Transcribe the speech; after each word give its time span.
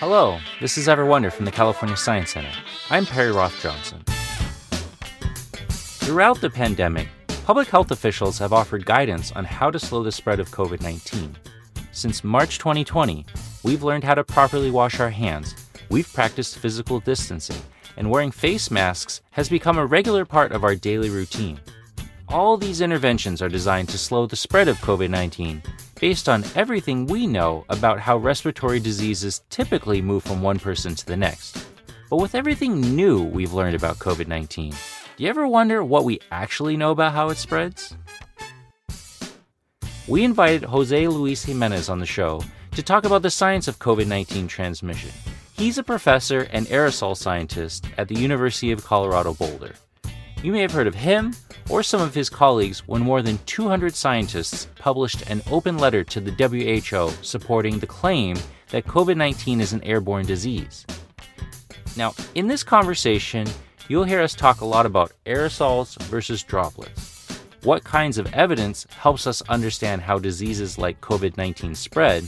Hello, 0.00 0.40
this 0.62 0.78
is 0.78 0.88
Ever 0.88 1.04
Wonder 1.04 1.30
from 1.30 1.44
the 1.44 1.50
California 1.50 1.94
Science 1.94 2.30
Center. 2.30 2.50
I'm 2.88 3.04
Perry 3.04 3.32
Roth 3.32 3.60
Johnson. 3.60 4.02
Throughout 5.68 6.40
the 6.40 6.48
pandemic, 6.48 7.06
public 7.44 7.68
health 7.68 7.90
officials 7.90 8.38
have 8.38 8.54
offered 8.54 8.86
guidance 8.86 9.30
on 9.32 9.44
how 9.44 9.70
to 9.70 9.78
slow 9.78 10.02
the 10.02 10.10
spread 10.10 10.40
of 10.40 10.48
COVID 10.52 10.80
19. 10.80 11.36
Since 11.92 12.24
March 12.24 12.56
2020, 12.58 13.26
we've 13.62 13.82
learned 13.82 14.04
how 14.04 14.14
to 14.14 14.24
properly 14.24 14.70
wash 14.70 15.00
our 15.00 15.10
hands, 15.10 15.54
we've 15.90 16.10
practiced 16.10 16.56
physical 16.56 17.00
distancing, 17.00 17.60
and 17.98 18.10
wearing 18.10 18.30
face 18.30 18.70
masks 18.70 19.20
has 19.32 19.50
become 19.50 19.76
a 19.76 19.84
regular 19.84 20.24
part 20.24 20.52
of 20.52 20.64
our 20.64 20.74
daily 20.74 21.10
routine. 21.10 21.60
All 22.26 22.56
these 22.56 22.80
interventions 22.80 23.42
are 23.42 23.50
designed 23.50 23.90
to 23.90 23.98
slow 23.98 24.24
the 24.24 24.34
spread 24.34 24.66
of 24.66 24.78
COVID 24.78 25.10
19 25.10 25.62
based 26.00 26.28
on 26.28 26.44
everything 26.54 27.06
we 27.06 27.26
know 27.26 27.64
about 27.68 28.00
how 28.00 28.16
respiratory 28.16 28.80
diseases 28.80 29.42
typically 29.50 30.00
move 30.00 30.22
from 30.22 30.42
one 30.42 30.58
person 30.58 30.94
to 30.94 31.06
the 31.06 31.16
next. 31.16 31.66
But 32.08 32.16
with 32.16 32.34
everything 32.34 32.80
new 32.80 33.22
we've 33.22 33.52
learned 33.52 33.76
about 33.76 33.98
COVID 33.98 34.26
19, 34.26 34.72
do 34.72 35.24
you 35.24 35.28
ever 35.28 35.46
wonder 35.46 35.84
what 35.84 36.04
we 36.04 36.18
actually 36.32 36.76
know 36.76 36.90
about 36.90 37.12
how 37.12 37.28
it 37.28 37.36
spreads? 37.36 37.94
We 40.08 40.24
invited 40.24 40.64
Jose 40.64 41.06
Luis 41.06 41.44
Jimenez 41.44 41.88
on 41.88 42.00
the 42.00 42.06
show 42.06 42.42
to 42.72 42.82
talk 42.82 43.04
about 43.04 43.22
the 43.22 43.30
science 43.30 43.68
of 43.68 43.78
COVID 43.78 44.06
19 44.06 44.48
transmission. 44.48 45.10
He's 45.52 45.76
a 45.76 45.82
professor 45.82 46.48
and 46.50 46.66
aerosol 46.68 47.14
scientist 47.16 47.84
at 47.98 48.08
the 48.08 48.18
University 48.18 48.72
of 48.72 48.82
Colorado 48.82 49.34
Boulder. 49.34 49.74
You 50.42 50.52
may 50.52 50.62
have 50.62 50.72
heard 50.72 50.86
of 50.86 50.94
him 50.94 51.34
or 51.68 51.82
some 51.82 52.00
of 52.00 52.14
his 52.14 52.30
colleagues 52.30 52.88
when 52.88 53.02
more 53.02 53.20
than 53.20 53.38
200 53.44 53.94
scientists 53.94 54.68
published 54.76 55.28
an 55.28 55.42
open 55.50 55.76
letter 55.76 56.02
to 56.04 56.20
the 56.20 56.32
WHO 56.32 57.10
supporting 57.22 57.78
the 57.78 57.86
claim 57.86 58.38
that 58.70 58.86
COVID 58.86 59.18
19 59.18 59.60
is 59.60 59.74
an 59.74 59.84
airborne 59.84 60.24
disease. 60.24 60.86
Now, 61.94 62.14
in 62.34 62.46
this 62.46 62.62
conversation, 62.62 63.46
you'll 63.88 64.04
hear 64.04 64.22
us 64.22 64.34
talk 64.34 64.62
a 64.62 64.64
lot 64.64 64.86
about 64.86 65.12
aerosols 65.26 66.00
versus 66.04 66.42
droplets. 66.42 67.38
What 67.62 67.84
kinds 67.84 68.16
of 68.16 68.32
evidence 68.32 68.86
helps 68.96 69.26
us 69.26 69.42
understand 69.42 70.00
how 70.00 70.18
diseases 70.18 70.78
like 70.78 71.02
COVID 71.02 71.36
19 71.36 71.74
spread, 71.74 72.26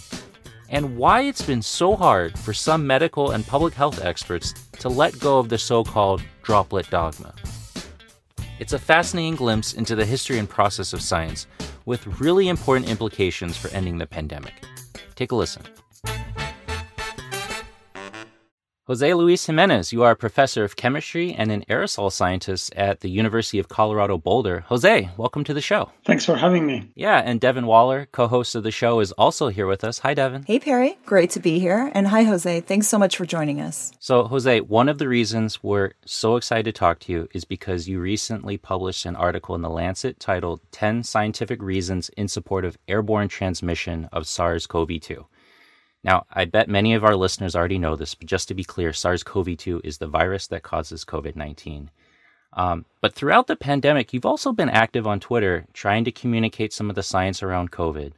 and 0.69 0.99
why 0.99 1.23
it's 1.23 1.47
been 1.47 1.63
so 1.63 1.97
hard 1.97 2.39
for 2.39 2.53
some 2.53 2.87
medical 2.87 3.31
and 3.31 3.47
public 3.47 3.73
health 3.73 4.05
experts 4.05 4.53
to 4.81 4.91
let 4.91 5.19
go 5.19 5.39
of 5.39 5.49
the 5.49 5.57
so 5.57 5.83
called 5.83 6.23
droplet 6.43 6.91
dogma. 6.91 7.33
It's 8.63 8.75
a 8.75 8.79
fascinating 8.79 9.35
glimpse 9.35 9.73
into 9.73 9.97
the 9.97 10.05
history 10.05 10.39
and 10.39 10.49
process 10.49 10.93
of 10.93 11.03
science 11.03 11.49
with 11.85 12.21
really 12.21 12.49
important 12.49 12.89
implications 12.89 13.57
for 13.57 13.67
ending 13.71 13.99
the 13.99 14.07
pandemic. 14.07 14.55
Take 15.17 15.33
a 15.33 15.35
listen. 15.35 15.65
Jose 18.89 19.15
Luis 19.15 19.47
Jimenez, 19.47 19.93
you 19.93 20.03
are 20.03 20.11
a 20.11 20.17
professor 20.17 20.65
of 20.65 20.75
chemistry 20.75 21.33
and 21.33 21.53
an 21.53 21.65
aerosol 21.71 22.11
scientist 22.11 22.75
at 22.75 22.99
the 22.99 23.09
University 23.09 23.61
of 23.61 23.69
Colorado 23.69 24.19
Boulder. 24.19 24.65
Jose, 24.67 25.09
welcome 25.17 25.45
to 25.45 25.55
the 25.55 25.61
show. 25.61 25.93
Thanks 26.05 26.25
for 26.25 26.35
having 26.35 26.67
me. 26.67 26.91
Yeah, 26.97 27.23
and 27.25 27.41
Devin 27.41 27.67
Waller, 27.67 28.09
co 28.11 28.27
host 28.27 28.57
of 28.57 28.65
the 28.65 28.73
show, 28.73 28.99
is 28.99 29.13
also 29.13 29.51
here 29.51 29.69
with 29.69 29.85
us. 29.85 30.01
Hi, 30.01 30.15
Devin. 30.15 30.43
Hey, 30.49 30.59
Perry. 30.59 30.99
Great 31.07 31.31
to 31.31 31.39
be 31.39 31.61
here. 31.61 31.93
And 31.95 32.09
hi, 32.09 32.25
Jose. 32.25 32.63
Thanks 32.63 32.89
so 32.89 32.99
much 32.99 33.17
for 33.17 33.25
joining 33.25 33.61
us. 33.61 33.93
So, 34.01 34.25
Jose, 34.25 34.63
one 34.63 34.89
of 34.89 34.99
the 34.99 35.07
reasons 35.07 35.63
we're 35.63 35.93
so 36.05 36.35
excited 36.35 36.65
to 36.65 36.77
talk 36.77 36.99
to 37.01 37.13
you 37.13 37.29
is 37.33 37.45
because 37.45 37.89
you 37.89 38.01
recently 38.01 38.59
published 38.59 39.07
an 39.07 39.15
article 39.15 39.55
in 39.55 39.63
The 39.63 39.71
Lancet 39.71 40.19
titled 40.19 40.61
10 40.73 41.05
Scientific 41.05 41.63
Reasons 41.63 42.09
in 42.17 42.27
Support 42.27 42.65
of 42.65 42.77
Airborne 42.89 43.29
Transmission 43.29 44.09
of 44.11 44.27
SARS 44.27 44.67
CoV 44.67 44.99
2. 45.01 45.25
Now, 46.05 46.27
I 46.33 46.45
bet 46.47 46.69
many 46.69 46.95
of 46.95 47.05
our 47.05 47.15
listeners 47.15 47.55
already 47.55 47.79
know 47.79 47.95
this, 47.95 48.15
but 48.15 48.27
just 48.27 48.49
to 48.49 48.55
be 48.55 48.65
clear, 48.65 48.93
SARS 48.93 49.23
CoV 49.23 49.57
2 49.57 49.83
is 49.85 49.99
the 49.99 50.09
virus 50.09 50.49
that 50.49 50.63
causes 50.63 51.05
COVID 51.05 51.37
19. 51.37 51.91
Um, 52.55 52.85
but 53.01 53.15
throughout 53.15 53.47
the 53.47 53.57
pandemic, 53.57 54.13
you've 54.13 54.27
also 54.27 54.53
been 54.53 54.69
active 54.69 55.07
on 55.07 55.21
Twitter 55.21 55.65
trying 55.73 56.05
to 56.05 56.13
communicate 56.13 56.73
some 56.73 56.91
of 56.91 56.97
the 56.97 57.03
science 57.03 57.43
around 57.43 57.71
COVID. 57.71 58.13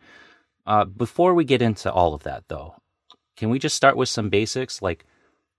Uh, 0.67 0.85
before 0.85 1.35
we 1.35 1.45
get 1.45 1.63
into 1.63 1.93
all 1.93 2.15
of 2.15 2.23
that, 2.25 2.45
though, 2.49 2.75
can 3.37 3.51
we 3.51 3.59
just 3.59 3.77
start 3.77 3.97
with 3.97 4.09
some 4.09 4.31
basics? 4.31 4.83
Like, 4.83 5.05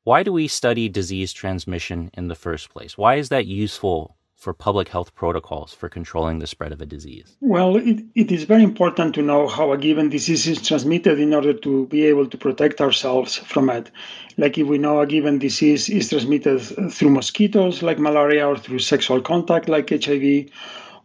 why 0.03 0.23
do 0.23 0.33
we 0.33 0.47
study 0.47 0.89
disease 0.89 1.31
transmission 1.31 2.09
in 2.13 2.27
the 2.27 2.35
first 2.35 2.69
place? 2.69 2.97
Why 2.97 3.15
is 3.15 3.29
that 3.29 3.45
useful 3.45 4.17
for 4.35 4.53
public 4.53 4.89
health 4.89 5.15
protocols 5.15 5.73
for 5.73 5.89
controlling 5.89 6.39
the 6.39 6.47
spread 6.47 6.71
of 6.71 6.81
a 6.81 6.85
disease? 6.85 7.37
Well, 7.39 7.77
it, 7.77 8.03
it 8.15 8.31
is 8.31 8.43
very 8.43 8.63
important 8.63 9.15
to 9.15 9.21
know 9.21 9.47
how 9.47 9.71
a 9.71 9.77
given 9.77 10.09
disease 10.09 10.45
is 10.45 10.61
transmitted 10.61 11.19
in 11.19 11.33
order 11.33 11.53
to 11.53 11.87
be 11.87 12.05
able 12.05 12.27
to 12.27 12.37
protect 12.37 12.81
ourselves 12.81 13.37
from 13.37 13.69
it. 13.69 13.89
Like 14.37 14.57
if 14.57 14.67
we 14.67 14.77
know 14.77 14.99
a 14.99 15.07
given 15.07 15.39
disease 15.39 15.89
is 15.89 16.09
transmitted 16.09 16.59
through 16.91 17.11
mosquitoes, 17.11 17.81
like 17.81 17.97
malaria, 17.97 18.45
or 18.45 18.57
through 18.57 18.79
sexual 18.79 19.21
contact, 19.21 19.69
like 19.69 19.89
HIV, 19.89 20.49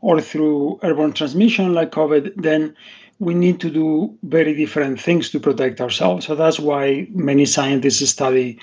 or 0.00 0.20
through 0.20 0.80
airborne 0.82 1.12
transmission, 1.12 1.72
like 1.72 1.92
COVID, 1.92 2.32
then 2.36 2.74
we 3.20 3.34
need 3.34 3.60
to 3.60 3.70
do 3.70 4.16
very 4.22 4.54
different 4.54 5.00
things 5.00 5.30
to 5.30 5.38
protect 5.38 5.80
ourselves. 5.80 6.26
So 6.26 6.34
that's 6.34 6.58
why 6.58 7.06
many 7.12 7.44
scientists 7.44 8.10
study 8.10 8.58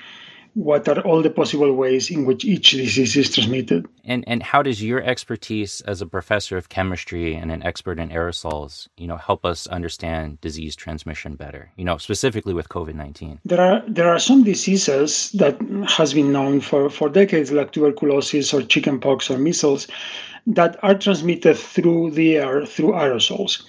what 0.57 0.88
are 0.90 1.00
all 1.01 1.22
the 1.22 1.29
possible 1.29 1.72
ways 1.72 2.09
in 2.09 2.25
which 2.25 2.44
each 2.44 2.72
disease 2.72 3.16
is 3.16 3.29
transmitted. 3.29 3.85
And 4.03 4.23
and 4.25 4.41
how 4.41 4.63
does 4.63 4.81
your 4.81 5.03
expertise 5.03 5.81
as 5.81 6.01
a 6.01 6.07
professor 6.07 6.57
of 6.57 6.69
chemistry 6.69 7.35
and 7.35 7.51
an 7.51 7.62
expert 7.62 8.00
in 8.00 8.09
aerosols, 8.09 8.88
you 8.97 9.06
know, 9.06 9.18
help 9.18 9.45
us 9.45 9.68
understand 9.68 10.41
disease 10.41 10.75
transmission 10.75 11.35
better? 11.35 11.72
You 11.78 11.85
know, 11.85 11.97
specifically 12.00 12.56
with 12.56 12.69
COVID-19. 12.69 13.38
There 13.45 13.62
are 13.62 13.84
there 13.88 14.09
are 14.09 14.18
some 14.18 14.44
diseases 14.44 15.31
that 15.34 15.62
has 15.88 16.16
been 16.16 16.31
known 16.31 16.62
for, 16.62 16.89
for 16.89 17.07
decades, 17.07 17.51
like 17.51 17.72
tuberculosis 17.72 18.51
or 18.51 18.63
chickenpox 18.63 19.29
or 19.29 19.38
measles, 19.38 19.88
that 20.47 20.75
are 20.81 20.95
transmitted 20.95 21.56
through 21.56 22.12
the 22.12 22.38
air 22.38 22.66
through 22.66 22.94
aerosols. 22.94 23.62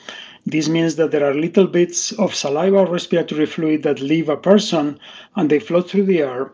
This 0.50 0.68
means 0.68 0.96
that 0.96 1.10
there 1.10 1.28
are 1.28 1.34
little 1.34 1.66
bits 1.66 2.12
of 2.12 2.34
saliva 2.34 2.78
or 2.78 2.86
respiratory 2.86 3.44
fluid 3.44 3.82
that 3.82 4.00
leave 4.00 4.30
a 4.30 4.36
person 4.36 4.98
and 5.36 5.50
they 5.50 5.58
float 5.58 5.90
through 5.90 6.06
the 6.06 6.20
air, 6.20 6.52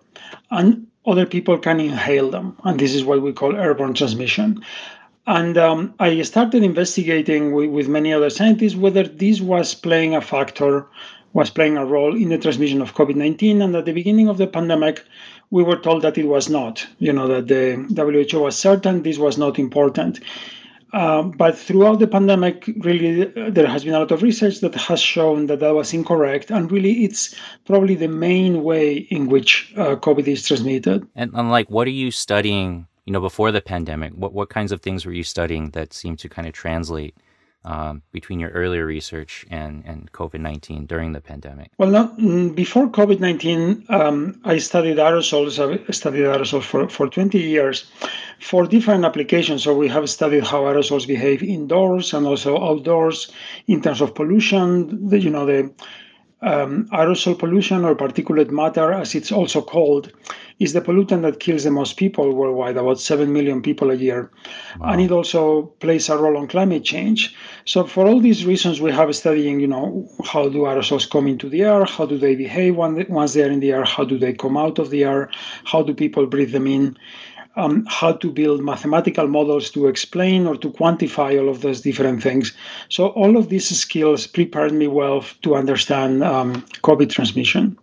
and 0.51 0.89
other 1.07 1.27
people 1.27 1.59
can 1.59 1.79
inhale 1.79 2.29
them. 2.29 2.57
And 2.65 2.81
this 2.81 2.93
is 2.93 3.05
what 3.05 3.23
we 3.23 3.33
call 3.33 3.55
airborne 3.55 3.95
transmission. 3.95 4.65
And 5.29 5.57
um, 5.57 5.95
I 6.01 6.21
started 6.23 6.65
investigating 6.65 7.53
with, 7.53 7.71
with 7.71 7.89
many 7.89 8.13
other 8.13 8.31
scientists 8.31 8.75
whether 8.75 9.05
this 9.05 9.41
was 9.41 9.75
playing 9.75 10.17
a 10.17 10.21
factor, 10.21 10.87
was 11.33 11.51
playing 11.51 11.77
a 11.77 11.87
role 11.87 12.17
in 12.17 12.31
the 12.31 12.39
transmission 12.39 12.83
of 12.83 12.95
COVID 12.95 13.15
19. 13.15 13.63
And 13.63 13.77
at 13.77 13.85
the 13.85 13.93
beginning 13.93 14.29
of 14.29 14.39
the 14.39 14.49
pandemic, 14.49 15.05
we 15.51 15.63
were 15.63 15.79
told 15.79 16.03
that 16.03 16.19
it 16.19 16.27
was 16.27 16.49
not, 16.49 16.85
you 16.99 17.13
know, 17.13 17.29
that 17.29 17.47
the 17.47 17.77
WHO 17.95 18.41
was 18.41 18.59
certain 18.59 19.03
this 19.05 19.19
was 19.19 19.39
not 19.39 19.57
important. 19.59 20.19
Um, 20.95 21.33
but 21.33 21.59
throughout 21.59 21.99
the 21.99 22.07
pandemic, 22.07 22.71
really, 22.79 23.25
there 23.51 23.67
has 23.67 23.83
been 23.83 23.95
a 23.95 23.99
lot 23.99 24.13
of 24.13 24.23
research 24.23 24.61
that 24.61 24.77
has 24.77 25.01
shown 25.01 25.47
that 25.49 25.59
that 25.59 25.75
was 25.75 25.93
incorrect. 25.93 26.53
And 26.53 26.71
really, 26.71 27.05
it's 27.05 27.35
probably 27.65 27.97
the 27.97 28.09
main 28.09 28.63
way 28.63 28.99
in 28.99 29.29
which 29.29 29.75
uh, 29.77 29.97
COVID 29.97 30.29
is 30.29 30.47
transmitted. 30.47 31.05
And, 31.17 31.33
and 31.35 31.51
like, 31.51 31.69
what 31.69 31.89
are 31.89 31.91
you 31.91 32.13
studying? 32.13 32.87
You 33.07 33.13
know, 33.13 33.21
before 33.21 33.51
the 33.51 33.61
pandemic, 33.61 34.13
what 34.13 34.33
what 34.33 34.49
kinds 34.49 34.73
of 34.73 34.81
things 34.81 35.05
were 35.05 35.13
you 35.13 35.25
studying 35.25 35.71
that 35.71 35.93
seem 35.93 36.17
to 36.17 36.29
kind 36.29 36.47
of 36.49 36.55
translate 36.55 37.15
um, 37.65 38.03
between 38.13 38.41
your 38.41 38.51
earlier 38.51 38.85
research 38.85 39.47
and, 39.51 39.85
and 39.87 40.13
COVID 40.13 40.41
19 40.41 40.87
during 40.87 41.13
the 41.13 41.21
pandemic? 41.21 41.71
Well, 41.79 41.91
not, 41.91 42.19
mm, 42.19 42.55
before 42.55 42.89
COVID 42.89 43.21
19, 43.21 43.87
um, 43.89 44.41
I 44.45 44.59
studied 44.59 44.99
aerosols. 44.99 45.59
I 45.59 45.91
studied 45.93 46.25
aerosols 46.25 46.63
for, 46.65 46.89
for 46.89 47.09
20 47.09 47.39
years 47.39 47.91
for 48.41 48.67
different 48.67 49.05
applications. 49.05 49.63
So 49.65 49.75
we 49.75 49.89
have 49.89 50.09
studied 50.11 50.45
how 50.45 50.63
aerosols 50.63 51.07
behave 51.07 51.43
indoors 51.43 52.13
and 52.13 52.27
also 52.27 52.63
outdoors 52.63 53.31
in 53.67 53.81
terms 53.81 54.01
of 54.01 54.15
pollution, 54.15 55.09
the, 55.09 55.19
you 55.19 55.31
know, 55.31 55.47
the 55.47 55.73
um, 56.45 56.87
aerosol 56.93 57.39
pollution 57.39 57.85
or 57.85 57.95
particulate 57.95 58.51
matter, 58.51 58.93
as 58.93 59.15
it's 59.15 59.33
also 59.33 59.63
called, 59.63 60.13
is 60.61 60.73
the 60.73 60.81
pollutant 60.81 61.23
that 61.23 61.41
kills 61.41 61.65
the 61.65 61.71
most 61.71 61.97
people 61.97 62.33
worldwide, 62.33 62.77
about 62.77 63.01
7 63.01 63.33
million 63.33 63.61
people 63.63 63.91
a 63.91 63.95
year. 63.95 64.31
Wow. 64.79 64.93
And 64.93 65.01
it 65.01 65.11
also 65.11 65.63
plays 65.81 66.09
a 66.09 66.17
role 66.17 66.37
on 66.37 66.47
climate 66.47 66.85
change. 66.85 67.35
So 67.65 67.85
for 67.85 68.07
all 68.07 68.21
these 68.21 68.45
reasons, 68.45 68.81
we 68.81 68.93
have 68.93 69.15
studying, 69.17 69.59
you 69.59 69.67
know, 69.67 70.09
how 70.25 70.49
do 70.49 70.59
aerosols 70.59 71.11
come 71.11 71.27
into 71.27 71.49
the 71.49 71.63
air? 71.63 71.85
How 71.85 72.07
do 72.07 72.19
they 72.19 72.37
behave 72.37 72.77
once 72.77 73.33
they're 73.33 73.51
in 73.51 73.61
the 73.61 73.73
air? 73.73 73.85
How 73.85 74.05
do 74.05 74.19
they 74.19 74.33
come 74.33 74.57
out 74.57 74.79
of 74.79 74.91
the 74.91 75.05
air? 75.05 75.31
How 75.65 75.83
do 75.83 75.95
people 75.95 76.27
breathe 76.27 76.53
them 76.53 76.67
in? 76.67 76.97
Um, 77.57 77.87
how 77.89 78.13
to 78.13 78.31
build 78.31 78.63
mathematical 78.63 79.29
models 79.29 79.71
to 79.71 79.87
explain 79.87 80.47
or 80.47 80.57
to 80.57 80.71
quantify 80.71 81.39
all 81.41 81.49
of 81.49 81.61
those 81.61 81.81
different 81.81 82.23
things. 82.23 82.53
So 82.89 83.09
all 83.09 83.37
of 83.37 83.49
these 83.49 83.69
skills 83.77 84.27
prepared 84.27 84.73
me 84.73 84.89
well 84.89 85.25
to 85.43 85.55
understand 85.55 86.23
um, 86.23 86.63
COVID 86.83 87.11
transmission. 87.11 87.79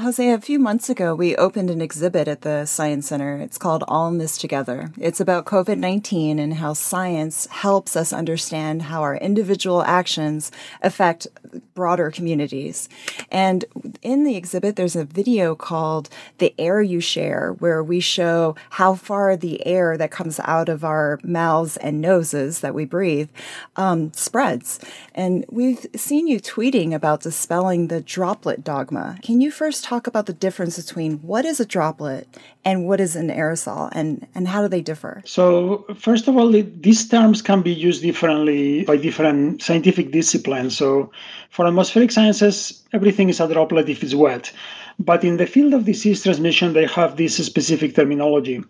Jose, 0.00 0.30
a 0.30 0.40
few 0.40 0.60
months 0.60 0.88
ago, 0.88 1.12
we 1.12 1.34
opened 1.34 1.70
an 1.70 1.80
exhibit 1.80 2.28
at 2.28 2.42
the 2.42 2.66
Science 2.66 3.08
Center. 3.08 3.38
It's 3.38 3.58
called 3.58 3.82
All 3.88 4.06
in 4.06 4.18
This 4.18 4.38
Together. 4.38 4.92
It's 4.96 5.18
about 5.18 5.44
COVID 5.44 5.76
19 5.76 6.38
and 6.38 6.54
how 6.54 6.74
science 6.74 7.46
helps 7.50 7.96
us 7.96 8.12
understand 8.12 8.82
how 8.82 9.02
our 9.02 9.16
individual 9.16 9.82
actions 9.82 10.52
affect 10.82 11.26
broader 11.74 12.12
communities. 12.12 12.88
And 13.32 13.64
in 14.00 14.22
the 14.22 14.36
exhibit, 14.36 14.76
there's 14.76 14.94
a 14.94 15.04
video 15.04 15.56
called 15.56 16.08
The 16.38 16.54
Air 16.58 16.80
You 16.80 17.00
Share, 17.00 17.54
where 17.58 17.82
we 17.82 17.98
show 17.98 18.54
how 18.70 18.94
far 18.94 19.36
the 19.36 19.66
air 19.66 19.96
that 19.96 20.12
comes 20.12 20.38
out 20.44 20.68
of 20.68 20.84
our 20.84 21.18
mouths 21.24 21.76
and 21.76 22.00
noses 22.00 22.60
that 22.60 22.74
we 22.74 22.84
breathe 22.84 23.30
um, 23.74 24.12
spreads. 24.12 24.78
And 25.12 25.44
we've 25.50 25.84
seen 25.96 26.28
you 26.28 26.38
tweeting 26.38 26.94
about 26.94 27.22
dispelling 27.22 27.88
the 27.88 28.00
droplet 28.00 28.62
dogma. 28.62 29.18
Can 29.22 29.40
you 29.40 29.50
first 29.50 29.87
talk 29.88 30.06
about 30.06 30.26
the 30.26 30.34
difference 30.34 30.76
between 30.76 31.16
what 31.30 31.46
is 31.46 31.60
a 31.60 31.64
droplet 31.64 32.28
and 32.62 32.86
what 32.86 33.00
is 33.00 33.16
an 33.16 33.28
aerosol 33.30 33.88
and, 33.92 34.26
and 34.34 34.46
how 34.46 34.60
do 34.60 34.68
they 34.68 34.82
differ? 34.82 35.22
So, 35.24 35.86
first 35.96 36.28
of 36.28 36.36
all, 36.36 36.50
these 36.50 37.08
terms 37.08 37.40
can 37.40 37.62
be 37.62 37.72
used 37.72 38.02
differently 38.02 38.84
by 38.84 38.98
different 38.98 39.62
scientific 39.62 40.10
disciplines. 40.10 40.76
So, 40.76 41.10
for 41.48 41.66
atmospheric 41.66 42.10
sciences, 42.10 42.82
everything 42.92 43.30
is 43.30 43.40
a 43.40 43.48
droplet 43.50 43.88
if 43.88 44.02
it's 44.02 44.14
wet. 44.14 44.52
But 44.98 45.24
in 45.24 45.38
the 45.38 45.46
field 45.46 45.72
of 45.72 45.86
disease 45.86 46.22
transmission, 46.22 46.74
they 46.74 46.86
have 46.86 47.16
this 47.16 47.36
specific 47.46 47.94
terminology 47.94 48.62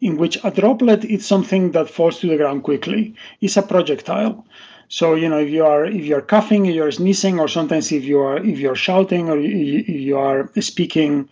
in 0.00 0.18
which 0.18 0.38
a 0.44 0.50
droplet 0.52 1.04
is 1.04 1.26
something 1.26 1.72
that 1.72 1.90
falls 1.90 2.20
to 2.20 2.28
the 2.28 2.36
ground 2.36 2.62
quickly. 2.62 3.14
It's 3.40 3.56
a 3.56 3.62
projectile. 3.62 4.44
So 4.88 5.14
you 5.14 5.28
know 5.28 5.38
if 5.38 5.50
you 5.50 5.64
are 5.64 5.84
if 5.84 6.04
you're 6.04 6.20
coughing, 6.20 6.66
if 6.66 6.74
you're 6.74 6.92
sneezing, 6.92 7.38
or 7.38 7.48
sometimes 7.48 7.90
if 7.92 8.04
you 8.04 8.20
are 8.20 8.38
if 8.38 8.58
you're 8.58 8.76
shouting 8.76 9.28
or 9.28 9.38
if 9.38 9.88
you 9.88 10.16
are 10.18 10.50
speaking, 10.60 11.28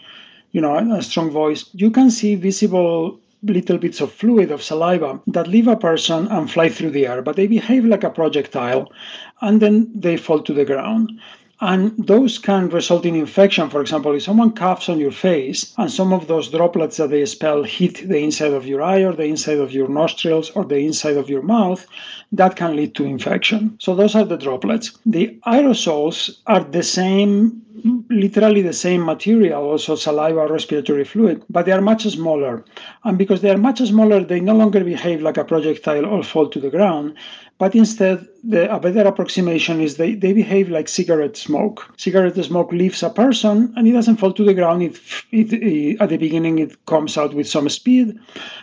you 0.52 0.60
know, 0.60 0.76
a 0.76 1.02
strong 1.02 1.30
voice, 1.30 1.64
you 1.72 1.90
can 1.90 2.10
see 2.10 2.34
visible 2.34 3.18
little 3.44 3.78
bits 3.78 4.00
of 4.00 4.12
fluid 4.12 4.50
of 4.52 4.62
saliva 4.62 5.20
that 5.26 5.48
leave 5.48 5.66
a 5.66 5.76
person 5.76 6.28
and 6.28 6.50
fly 6.50 6.68
through 6.68 6.90
the 6.90 7.06
air, 7.06 7.22
but 7.22 7.36
they 7.36 7.46
behave 7.46 7.84
like 7.84 8.04
a 8.04 8.10
projectile, 8.10 8.92
and 9.40 9.60
then 9.60 9.90
they 9.94 10.16
fall 10.16 10.40
to 10.40 10.52
the 10.52 10.64
ground. 10.64 11.10
And 11.62 11.92
those 11.96 12.38
can 12.38 12.70
result 12.70 13.06
in 13.06 13.14
infection. 13.14 13.70
For 13.70 13.80
example, 13.80 14.16
if 14.16 14.24
someone 14.24 14.50
coughs 14.50 14.88
on 14.88 14.98
your 14.98 15.12
face 15.12 15.72
and 15.78 15.88
some 15.88 16.12
of 16.12 16.26
those 16.26 16.50
droplets 16.50 16.96
that 16.96 17.10
they 17.10 17.20
expel 17.20 17.62
hit 17.62 18.08
the 18.08 18.18
inside 18.18 18.52
of 18.52 18.66
your 18.66 18.82
eye 18.82 19.04
or 19.04 19.12
the 19.12 19.26
inside 19.26 19.58
of 19.58 19.70
your 19.70 19.88
nostrils 19.88 20.50
or 20.50 20.64
the 20.64 20.78
inside 20.78 21.16
of 21.16 21.30
your 21.30 21.42
mouth, 21.42 21.86
that 22.32 22.56
can 22.56 22.74
lead 22.74 22.96
to 22.96 23.04
infection. 23.04 23.76
So 23.78 23.94
those 23.94 24.16
are 24.16 24.24
the 24.24 24.36
droplets. 24.36 24.98
The 25.06 25.38
aerosols 25.46 26.36
are 26.48 26.64
the 26.64 26.82
same 26.82 27.62
literally 28.10 28.62
the 28.62 28.72
same 28.72 29.04
material, 29.04 29.62
also 29.64 29.96
saliva, 29.96 30.46
respiratory 30.46 31.04
fluid, 31.04 31.42
but 31.50 31.66
they 31.66 31.72
are 31.72 31.80
much 31.80 32.04
smaller. 32.04 32.64
And 33.04 33.18
because 33.18 33.40
they 33.40 33.50
are 33.50 33.58
much 33.58 33.78
smaller, 33.78 34.22
they 34.22 34.40
no 34.40 34.54
longer 34.54 34.84
behave 34.84 35.22
like 35.22 35.36
a 35.36 35.44
projectile 35.44 36.06
or 36.06 36.22
fall 36.22 36.48
to 36.48 36.60
the 36.60 36.70
ground, 36.70 37.16
but 37.62 37.76
instead, 37.76 38.26
the, 38.42 38.74
a 38.74 38.80
better 38.80 39.06
approximation 39.06 39.80
is 39.80 39.96
they, 39.96 40.16
they 40.16 40.32
behave 40.32 40.68
like 40.68 40.88
cigarette 40.88 41.36
smoke. 41.36 41.94
Cigarette 41.96 42.44
smoke 42.44 42.72
leaves 42.72 43.04
a 43.04 43.10
person 43.10 43.72
and 43.76 43.86
it 43.86 43.92
doesn't 43.92 44.16
fall 44.16 44.32
to 44.32 44.44
the 44.44 44.52
ground. 44.52 44.82
It, 44.82 44.98
it, 45.30 45.52
it, 45.52 46.00
at 46.00 46.08
the 46.08 46.16
beginning, 46.16 46.58
it 46.58 46.86
comes 46.86 47.16
out 47.16 47.34
with 47.34 47.48
some 47.48 47.68
speed, 47.68 48.18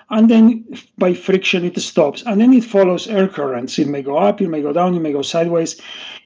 and 0.09 0.29
then 0.29 0.65
by 0.97 1.13
friction, 1.13 1.63
it 1.63 1.79
stops. 1.79 2.23
And 2.25 2.41
then 2.41 2.51
it 2.51 2.65
follows 2.65 3.07
air 3.07 3.29
currents. 3.29 3.79
It 3.79 3.87
may 3.87 4.01
go 4.01 4.17
up, 4.17 4.41
it 4.41 4.49
may 4.49 4.61
go 4.61 4.73
down, 4.73 4.95
it 4.95 4.99
may 4.99 5.13
go 5.13 5.21
sideways, 5.21 5.79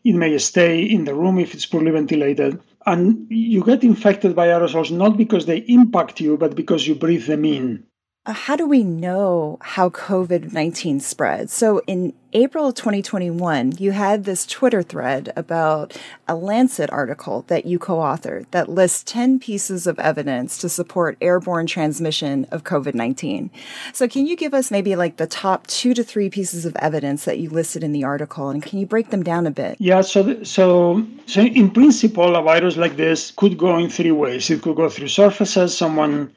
it 0.04 0.16
may 0.16 0.36
stay 0.40 0.82
in 0.82 1.06
the 1.06 1.14
room 1.14 1.38
if 1.38 1.54
it's 1.54 1.68
poorly 1.68 1.92
ventilated. 1.92 2.60
And 2.88 3.28
you 3.30 3.64
get 3.64 3.84
infected 3.84 4.36
by 4.36 4.48
aerosols 4.48 4.90
not 4.90 5.16
because 5.16 5.46
they 5.46 5.58
impact 5.68 6.20
you, 6.20 6.38
but 6.38 6.56
because 6.56 6.88
you 6.88 6.96
breathe 6.96 7.28
them 7.28 7.46
in. 7.46 7.84
Uh, 8.26 8.32
how 8.32 8.56
do 8.56 8.66
we 8.66 8.86
know 8.86 9.58
how 9.60 9.90
COVID 9.90 10.54
19 10.54 11.02
spreads? 11.02 11.52
So, 11.52 11.82
in 11.88 12.14
April 12.32 12.68
of 12.70 12.76
2021, 12.76 13.74
you 13.80 13.92
had 13.92 14.24
this 14.24 14.46
Twitter 14.46 14.82
thread 14.82 15.34
about 15.36 15.98
a 16.26 16.34
Lancet 16.34 16.90
article 16.90 17.44
that 17.48 17.66
you 17.66 17.78
co 17.78 17.98
authored 17.98 18.46
that 18.52 18.70
lists 18.70 19.04
10 19.04 19.40
pieces 19.40 19.88
of 19.88 20.00
evidence 20.00 20.58
to 20.60 20.70
support 20.70 21.18
airborne 21.20 21.68
transmission 21.68 22.48
of 22.50 22.64
COVID 22.64 22.94
19. 22.94 23.52
So, 23.92 24.08
can 24.08 24.26
you 24.26 24.38
give 24.38 24.54
us 24.54 24.72
maybe 24.72 24.96
like 24.96 25.18
the 25.18 25.28
top 25.28 25.68
two 25.68 25.94
to 25.94 26.02
three 26.02 26.30
pieces 26.30 26.66
of 26.66 26.78
evidence 26.78 27.26
that 27.26 27.40
you 27.40 27.50
listed 27.50 27.84
in 27.84 27.92
the 27.92 28.06
article, 28.06 28.48
and 28.48 28.64
can 28.64 28.80
you 28.80 28.86
break 28.86 29.10
them 29.10 29.24
down 29.24 29.46
a 29.46 29.52
bit? 29.52 29.76
Yeah, 29.80 30.00
so, 30.00 30.42
so, 30.44 31.06
so 31.26 31.42
in 31.42 31.72
principle, 31.72 32.38
a 32.38 32.42
virus 32.42 32.78
like 32.78 32.96
this 32.96 33.32
could 33.32 33.58
go 33.58 33.78
in 33.80 33.90
three 33.90 34.12
ways. 34.12 34.50
It 34.50 34.62
could 34.62 34.78
go 34.78 34.88
through 34.88 35.10
surfaces, 35.10 35.78
someone 35.78 36.32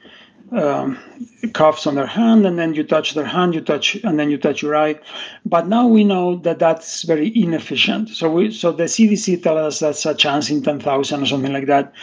um, 0.51 0.97
coughs 1.53 1.85
on 1.85 1.95
their 1.95 2.07
hand, 2.07 2.45
and 2.45 2.57
then 2.57 2.73
you 2.73 2.83
touch 2.83 3.13
their 3.13 3.25
hand, 3.25 3.53
you 3.53 3.61
touch, 3.61 3.95
and 4.03 4.19
then 4.19 4.29
you 4.29 4.37
touch 4.37 4.61
your 4.61 4.75
eye. 4.75 4.99
But 5.45 5.67
now 5.67 5.87
we 5.87 6.03
know 6.03 6.37
that 6.37 6.59
that's 6.59 7.03
very 7.03 7.31
inefficient. 7.35 8.09
So 8.09 8.31
we, 8.31 8.51
so 8.51 8.71
the 8.71 8.85
CDC 8.85 9.43
tells 9.43 9.59
us 9.59 9.79
that's 9.79 10.05
a 10.05 10.15
chance 10.15 10.49
in 10.49 10.63
10,000 10.63 11.21
or 11.21 11.25
something 11.25 11.53
like 11.53 11.67
that. 11.67 11.93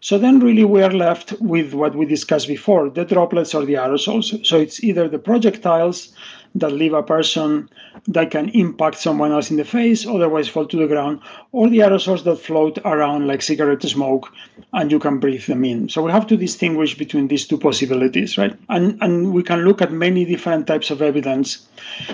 So 0.00 0.18
then 0.18 0.40
really 0.40 0.64
we 0.64 0.82
are 0.82 0.92
left 0.92 1.32
with 1.40 1.74
what 1.74 1.94
we 1.94 2.06
discussed 2.06 2.48
before, 2.48 2.88
the 2.88 3.04
droplets 3.04 3.54
or 3.54 3.64
the 3.64 3.74
aerosols. 3.74 4.46
So 4.46 4.58
it's 4.58 4.82
either 4.84 5.08
the 5.08 5.18
projectiles 5.18 6.12
that 6.56 6.70
leave 6.70 6.92
a 6.92 7.02
person 7.02 7.68
that 8.06 8.30
can 8.30 8.48
impact 8.50 8.98
someone 8.98 9.32
else 9.32 9.50
in 9.50 9.56
the 9.56 9.64
face, 9.64 10.06
otherwise 10.06 10.48
fall 10.48 10.66
to 10.66 10.76
the 10.76 10.86
ground, 10.86 11.20
or 11.52 11.68
the 11.68 11.78
aerosols 11.78 12.22
that 12.24 12.36
float 12.36 12.78
around 12.84 13.26
like 13.26 13.42
cigarette 13.42 13.82
smoke 13.82 14.32
and 14.72 14.92
you 14.92 14.98
can 14.98 15.18
breathe 15.18 15.44
them 15.46 15.64
in. 15.64 15.88
So 15.88 16.02
we 16.02 16.12
have 16.12 16.26
to 16.28 16.36
distinguish 16.36 16.96
between 16.96 17.28
these 17.28 17.46
two 17.46 17.58
possibilities, 17.58 18.38
right? 18.38 18.56
And 18.68 18.83
and 19.00 19.32
we 19.32 19.42
can 19.42 19.60
look 19.64 19.80
at 19.82 19.92
many 19.92 20.24
different 20.24 20.66
types 20.66 20.90
of 20.90 21.02
evidence. 21.02 21.66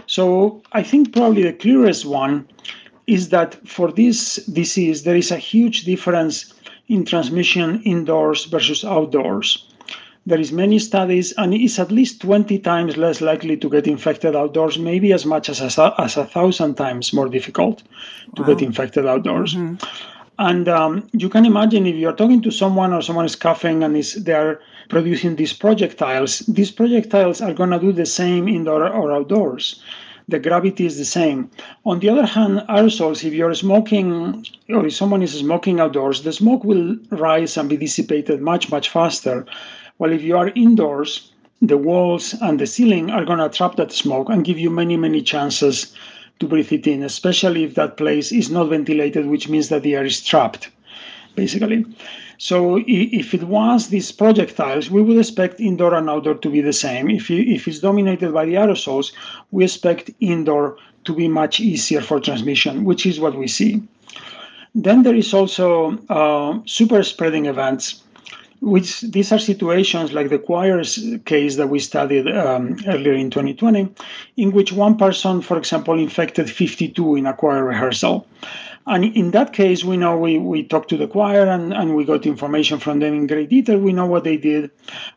So 0.06 0.62
I 0.72 0.82
think 0.82 1.12
probably 1.12 1.42
the 1.42 1.52
clearest 1.52 2.04
one 2.04 2.48
is 3.06 3.28
that 3.30 3.50
for 3.66 3.90
this 3.92 4.36
disease 4.46 5.02
there 5.02 5.16
is 5.16 5.30
a 5.30 5.36
huge 5.36 5.84
difference 5.84 6.54
in 6.88 7.04
transmission 7.04 7.82
indoors 7.82 8.44
versus 8.46 8.84
outdoors. 8.84 9.66
There 10.26 10.38
is 10.38 10.52
many 10.52 10.78
studies, 10.78 11.32
and 11.38 11.54
it's 11.54 11.78
at 11.78 11.90
least 11.90 12.20
20 12.20 12.58
times 12.58 12.96
less 12.96 13.20
likely 13.22 13.56
to 13.56 13.70
get 13.70 13.86
infected 13.86 14.36
outdoors, 14.36 14.78
maybe 14.78 15.12
as 15.12 15.24
much 15.24 15.48
as 15.48 15.60
a, 15.78 15.94
as 15.98 16.16
a 16.16 16.26
thousand 16.26 16.74
times 16.74 17.12
more 17.12 17.28
difficult 17.28 17.82
to 18.36 18.42
wow. 18.42 18.48
get 18.48 18.60
infected 18.60 19.06
outdoors. 19.06 19.54
Mm-hmm. 19.54 20.19
And 20.40 20.68
um, 20.68 21.06
you 21.12 21.28
can 21.28 21.46
imagine 21.46 21.86
if 21.86 21.94
you're 21.94 22.16
talking 22.16 22.42
to 22.42 22.50
someone 22.50 22.92
or 22.92 23.02
someone 23.02 23.26
is 23.26 23.36
coughing 23.36 23.84
and 23.84 23.96
is 23.96 24.14
they're 24.24 24.60
producing 24.88 25.36
these 25.36 25.52
projectiles, 25.52 26.40
these 26.40 26.72
projectiles 26.72 27.40
are 27.40 27.54
going 27.54 27.70
to 27.70 27.78
do 27.78 27.92
the 27.92 28.06
same 28.06 28.48
indoor 28.48 28.88
or 28.88 29.12
outdoors. 29.12 29.80
The 30.28 30.40
gravity 30.40 30.86
is 30.86 30.98
the 30.98 31.04
same. 31.04 31.50
On 31.84 32.00
the 32.00 32.08
other 32.08 32.26
hand, 32.26 32.64
aerosols, 32.68 33.24
if 33.24 33.32
you're 33.32 33.54
smoking 33.54 34.44
or 34.68 34.86
if 34.86 34.94
someone 34.94 35.22
is 35.22 35.38
smoking 35.38 35.78
outdoors, 35.78 36.22
the 36.22 36.32
smoke 36.32 36.64
will 36.64 36.96
rise 37.10 37.56
and 37.56 37.68
be 37.68 37.76
dissipated 37.76 38.40
much, 38.40 38.70
much 38.70 38.88
faster 38.88 39.46
well, 40.00 40.12
if 40.12 40.22
you 40.22 40.38
are 40.38 40.48
indoors, 40.54 41.30
the 41.60 41.76
walls 41.76 42.34
and 42.40 42.58
the 42.58 42.66
ceiling 42.66 43.10
are 43.10 43.26
going 43.26 43.38
to 43.38 43.50
trap 43.50 43.76
that 43.76 43.92
smoke 43.92 44.30
and 44.30 44.46
give 44.46 44.58
you 44.58 44.70
many, 44.70 44.96
many 44.96 45.20
chances 45.20 45.94
to 46.40 46.46
breathe 46.46 46.72
it 46.72 46.86
in, 46.86 47.02
especially 47.02 47.64
if 47.64 47.74
that 47.74 47.96
place 47.96 48.32
is 48.32 48.50
not 48.50 48.68
ventilated, 48.68 49.26
which 49.26 49.48
means 49.48 49.68
that 49.68 49.82
the 49.82 49.94
air 49.94 50.04
is 50.04 50.24
trapped, 50.24 50.70
basically. 51.36 51.84
So 52.38 52.82
if 52.86 53.34
it 53.34 53.44
was 53.44 53.88
these 53.88 54.10
projectiles, 54.10 54.90
we 54.90 55.02
would 55.02 55.18
expect 55.18 55.60
indoor 55.60 55.94
and 55.94 56.08
outdoor 56.08 56.34
to 56.34 56.50
be 56.50 56.62
the 56.62 56.72
same. 56.72 57.10
If, 57.10 57.30
if 57.30 57.68
it's 57.68 57.80
dominated 57.80 58.32
by 58.32 58.46
the 58.46 58.54
aerosols, 58.54 59.12
we 59.50 59.64
expect 59.64 60.10
indoor 60.20 60.78
to 61.04 61.14
be 61.14 61.28
much 61.28 61.60
easier 61.60 62.00
for 62.00 62.18
transmission, 62.18 62.84
which 62.84 63.04
is 63.04 63.20
what 63.20 63.36
we 63.36 63.46
see. 63.46 63.82
Then 64.74 65.02
there 65.02 65.14
is 65.14 65.34
also 65.34 65.98
uh, 66.08 66.60
super 66.64 67.02
spreading 67.02 67.46
events 67.46 68.02
which 68.60 69.00
these 69.00 69.32
are 69.32 69.38
situations 69.38 70.12
like 70.12 70.28
the 70.28 70.38
choir's 70.38 70.98
case 71.24 71.56
that 71.56 71.68
we 71.68 71.78
studied 71.78 72.28
um, 72.28 72.76
earlier 72.86 73.14
in 73.14 73.30
2020, 73.30 73.88
in 74.36 74.52
which 74.52 74.72
one 74.72 74.96
person, 74.96 75.40
for 75.40 75.56
example, 75.56 75.98
infected 75.98 76.50
52 76.50 77.16
in 77.16 77.26
a 77.26 77.32
choir 77.32 77.64
rehearsal. 77.64 78.26
And 78.86 79.04
in 79.04 79.30
that 79.32 79.52
case, 79.52 79.84
we 79.84 79.96
know 79.96 80.16
we, 80.16 80.38
we 80.38 80.62
talked 80.64 80.88
to 80.90 80.96
the 80.96 81.06
choir 81.06 81.46
and, 81.46 81.72
and 81.72 81.94
we 81.94 82.04
got 82.04 82.26
information 82.26 82.78
from 82.78 82.98
them 82.98 83.14
in 83.14 83.26
great 83.26 83.48
detail. 83.48 83.78
We 83.78 83.92
know 83.92 84.06
what 84.06 84.24
they 84.24 84.36
did. 84.36 84.70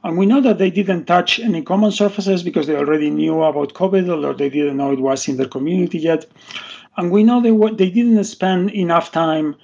And 0.04 0.18
we 0.18 0.26
know 0.26 0.42
that 0.42 0.58
they 0.58 0.70
didn't 0.70 1.06
touch 1.06 1.40
any 1.40 1.62
common 1.62 1.92
surfaces 1.92 2.44
because 2.44 2.68
they 2.68 2.76
already 2.76 3.10
knew 3.10 3.42
about 3.42 3.74
COVID, 3.74 4.10
although 4.10 4.34
they 4.34 4.50
didn't 4.50 4.78
know 4.78 4.92
it 4.92 5.00
was 5.00 5.28
in 5.28 5.38
their 5.38 5.48
community 5.48 5.98
yet. 5.98 6.26
And 6.98 7.10
we 7.10 7.24
know 7.24 7.42
they, 7.42 7.52
they 7.76 7.90
didn't 7.90 8.24
spend 8.26 8.72
enough 8.72 9.12
time 9.12 9.56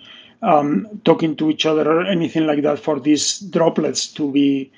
um, 0.41 0.87
talking 1.03 1.35
to 1.35 1.49
each 1.49 1.65
other 1.65 1.89
or 1.89 2.05
anything 2.05 2.47
like 2.47 2.61
that 2.63 2.79
for 2.79 2.99
these 2.99 3.39
droplets 3.39 4.07
to 4.07 4.31
be 4.31 4.71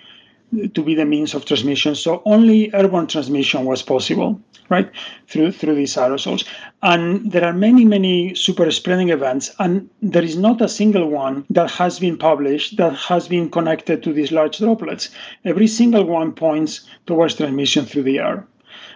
to 0.74 0.84
be 0.84 0.96
the 0.96 1.06
means 1.06 1.34
of 1.34 1.46
transmission. 1.46 1.96
So 1.96 2.22
only 2.26 2.74
airborne 2.74 3.08
transmission 3.08 3.64
was 3.64 3.82
possible, 3.82 4.40
right, 4.70 4.90
through 5.28 5.54
through 5.54 5.76
these 5.76 5.96
aerosols. 5.96 6.46
And 6.84 7.32
there 7.32 7.46
are 7.46 7.54
many, 7.54 7.86
many 7.86 8.36
super 8.36 8.70
spreading 8.72 9.10
events, 9.10 9.52
and 9.60 9.90
there 10.02 10.24
is 10.24 10.36
not 10.36 10.62
a 10.62 10.68
single 10.68 11.08
one 11.08 11.46
that 11.52 11.72
has 11.72 12.00
been 12.00 12.18
published 12.18 12.78
that 12.78 12.94
has 12.96 13.28
been 13.28 13.50
connected 13.50 14.04
to 14.04 14.14
these 14.14 14.32
large 14.32 14.58
droplets. 14.58 15.10
Every 15.46 15.68
single 15.68 16.04
one 16.04 16.34
points 16.34 16.82
towards 17.06 17.36
transmission 17.36 17.86
through 17.86 18.04
the 18.04 18.20
air. 18.20 18.46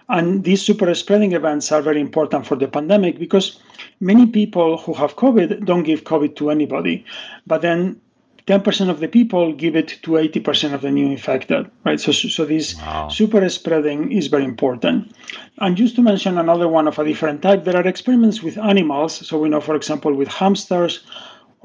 And 0.10 0.44
these 0.44 0.62
super 0.62 0.94
spreading 0.94 1.34
events 1.34 1.72
are 1.72 1.82
very 1.82 2.00
important 2.00 2.46
for 2.46 2.56
the 2.56 2.68
pandemic 2.68 3.18
because 3.18 3.60
many 4.00 4.28
people 4.28 4.78
who 4.78 4.94
have 4.94 5.16
COVID 5.16 5.66
don't 5.66 5.84
give 5.84 6.04
COVID 6.04 6.36
to 6.38 6.52
anybody. 6.52 7.04
But 7.48 7.62
then 7.62 8.00
10% 8.48 8.90
of 8.90 9.00
the 9.00 9.08
people 9.08 9.54
give 9.54 9.76
it 9.76 9.98
to 10.04 10.12
80% 10.12 10.74
of 10.74 10.82
the 10.82 10.92
new 10.92 11.08
infected, 11.08 11.70
right? 11.84 12.00
So, 12.00 12.12
so 12.12 12.46
this 12.46 12.76
wow. 12.78 13.08
super 13.08 13.48
spreading 13.50 14.12
is 14.12 14.28
very 14.28 14.44
important. 14.44 15.12
And 15.58 15.76
just 15.76 15.96
to 15.96 16.04
mention 16.04 16.38
another 16.38 16.68
one 16.68 16.88
of 16.88 17.00
a 17.00 17.06
different 17.06 17.42
type, 17.42 17.64
there 17.64 17.76
are 17.76 17.88
experiments 17.88 18.44
with 18.44 18.60
animals. 18.60 19.28
So 19.28 19.40
we 19.40 19.50
know, 19.50 19.62
for 19.62 19.76
example, 19.76 20.14
with 20.14 20.28
hamsters 20.28 21.00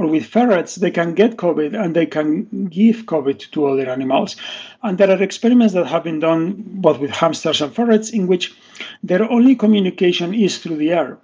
or 0.01 0.07
with 0.07 0.25
ferrets, 0.25 0.77
they 0.77 0.91
can 0.91 1.13
get 1.15 1.37
COVID 1.37 1.79
and 1.79 1.95
they 1.95 2.07
can 2.07 2.67
give 2.69 3.05
COVID 3.05 3.51
to 3.51 3.67
other 3.67 3.91
animals. 3.91 4.35
And 4.83 4.97
there 4.97 5.11
are 5.11 5.23
experiments 5.23 5.75
that 5.75 5.87
have 5.87 6.05
been 6.05 6.21
done 6.21 6.55
both 6.57 6.99
with 6.99 7.11
hamsters 7.11 7.61
and 7.61 7.75
ferrets 7.75 8.09
in 8.09 8.27
which 8.27 8.55
their 9.03 9.31
only 9.31 9.55
communication 9.55 10.33
is 10.33 10.57
through 10.57 10.77
the 10.77 10.93
air 10.93 11.19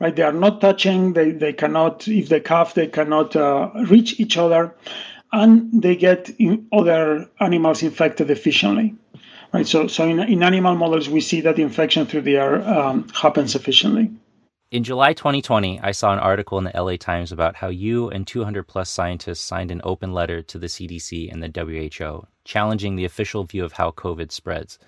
right? 0.00 0.16
They 0.16 0.22
are 0.22 0.32
not 0.32 0.60
touching. 0.60 1.12
They, 1.12 1.32
they 1.32 1.52
cannot, 1.52 2.08
if 2.08 2.28
they 2.30 2.40
cough, 2.40 2.72
they 2.74 2.86
cannot 2.86 3.36
uh, 3.36 3.70
reach 3.90 4.18
each 4.18 4.38
other, 4.38 4.74
and 5.32 5.82
they 5.82 5.96
get 5.96 6.30
other 6.72 7.28
animals 7.40 7.82
infected 7.82 8.30
efficiently, 8.30 8.94
right? 9.52 9.66
So, 9.66 9.86
so 9.86 10.08
in, 10.08 10.20
in 10.20 10.42
animal 10.42 10.76
models, 10.76 11.08
we 11.08 11.20
see 11.20 11.42
that 11.42 11.58
infection 11.58 12.06
through 12.06 12.22
the 12.22 12.36
air 12.36 12.66
um, 12.66 13.08
happens 13.08 13.54
efficiently. 13.54 14.10
In 14.70 14.84
July 14.84 15.14
2020, 15.14 15.80
I 15.80 15.92
saw 15.92 16.12
an 16.12 16.18
article 16.18 16.58
in 16.58 16.64
the 16.64 16.78
LA 16.78 16.96
Times 16.96 17.32
about 17.32 17.56
how 17.56 17.68
you 17.68 18.10
and 18.10 18.26
200 18.26 18.64
plus 18.64 18.90
scientists 18.90 19.40
signed 19.40 19.70
an 19.70 19.80
open 19.82 20.12
letter 20.12 20.42
to 20.42 20.58
the 20.58 20.66
CDC 20.66 21.32
and 21.32 21.42
the 21.42 21.48
WHO 21.48 22.26
challenging 22.44 22.94
the 22.94 23.06
official 23.06 23.44
view 23.44 23.64
of 23.64 23.72
how 23.72 23.92
COVID 23.92 24.30
spreads. 24.30 24.78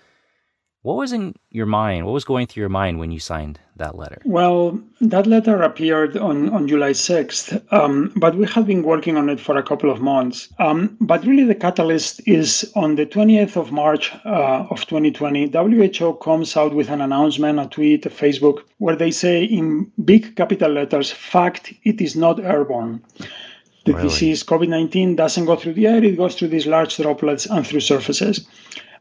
What 0.83 0.97
was 0.97 1.13
in 1.13 1.35
your 1.51 1.67
mind? 1.67 2.07
What 2.07 2.13
was 2.13 2.25
going 2.25 2.47
through 2.47 2.63
your 2.63 2.71
mind 2.71 2.99
when 2.99 3.11
you 3.11 3.21
signed 3.21 3.61
that 3.77 3.97
letter? 3.97 4.23
Well, 4.25 4.81
that 5.03 5.27
letter 5.27 5.61
appeared 5.61 6.17
on, 6.17 6.49
on 6.55 6.67
July 6.67 6.93
6th, 6.93 7.63
um, 7.71 8.11
but 8.17 8.35
we 8.35 8.47
had 8.47 8.67
been 8.67 8.83
working 8.83 9.19
on 9.19 9.29
it 9.29 9.41
for 9.41 9.59
a 9.59 9.63
couple 9.63 9.91
of 9.91 10.01
months. 10.01 10.49
Um, 10.59 10.97
but 10.99 11.23
really, 11.27 11.45
the 11.45 11.55
catalyst 11.55 12.27
is 12.27 12.73
on 12.77 12.95
the 12.95 13.05
20th 13.05 13.57
of 13.57 13.73
March 13.73 14.11
uh, 14.25 14.67
of 14.71 14.87
2020, 14.87 15.51
WHO 15.51 16.15
comes 16.15 16.57
out 16.57 16.75
with 16.75 16.89
an 16.89 17.03
announcement, 17.03 17.59
a 17.59 17.67
tweet, 17.67 18.07
a 18.07 18.11
Facebook, 18.11 18.61
where 18.79 18.97
they 18.97 19.11
say 19.11 19.45
in 19.45 19.93
big 20.03 20.35
capital 20.35 20.73
letters, 20.73 21.11
fact, 21.11 21.75
it 21.85 22.01
is 22.01 22.17
not 22.17 22.41
airborne. 22.41 23.03
The 23.85 23.93
really? 23.93 24.09
disease, 24.09 24.43
COVID 24.45 24.69
19, 24.69 25.17
doesn't 25.17 25.45
go 25.45 25.57
through 25.57 25.75
the 25.75 25.89
air, 25.89 26.03
it 26.03 26.17
goes 26.17 26.37
through 26.37 26.49
these 26.49 26.67
large 26.67 26.97
droplets 26.97 27.45
and 27.45 27.67
through 27.67 27.81
surfaces. 27.81 28.47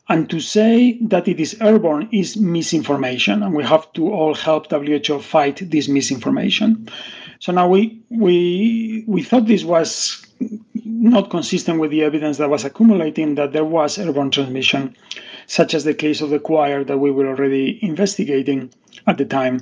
And 0.09 0.27
to 0.31 0.39
say 0.39 0.97
that 1.01 1.27
it 1.27 1.39
is 1.39 1.55
airborne 1.61 2.09
is 2.11 2.35
misinformation, 2.35 3.43
and 3.43 3.53
we 3.53 3.63
have 3.63 3.93
to 3.93 4.11
all 4.11 4.33
help 4.33 4.71
WHO 4.71 5.19
fight 5.19 5.69
this 5.69 5.87
misinformation. 5.87 6.89
So 7.39 7.51
now 7.53 7.67
we 7.69 8.01
we 8.09 9.03
we 9.07 9.21
thought 9.21 9.45
this 9.45 9.63
was 9.63 10.25
not 10.83 11.29
consistent 11.29 11.79
with 11.79 11.91
the 11.91 12.03
evidence 12.03 12.37
that 12.37 12.49
was 12.49 12.65
accumulating 12.65 13.35
that 13.35 13.53
there 13.53 13.63
was 13.63 13.99
airborne 13.99 14.31
transmission, 14.31 14.95
such 15.45 15.75
as 15.75 15.83
the 15.83 15.93
case 15.93 16.21
of 16.21 16.31
the 16.31 16.39
choir 16.39 16.83
that 16.83 16.97
we 16.97 17.11
were 17.11 17.27
already 17.27 17.77
investigating 17.83 18.71
at 19.05 19.17
the 19.19 19.25
time. 19.25 19.61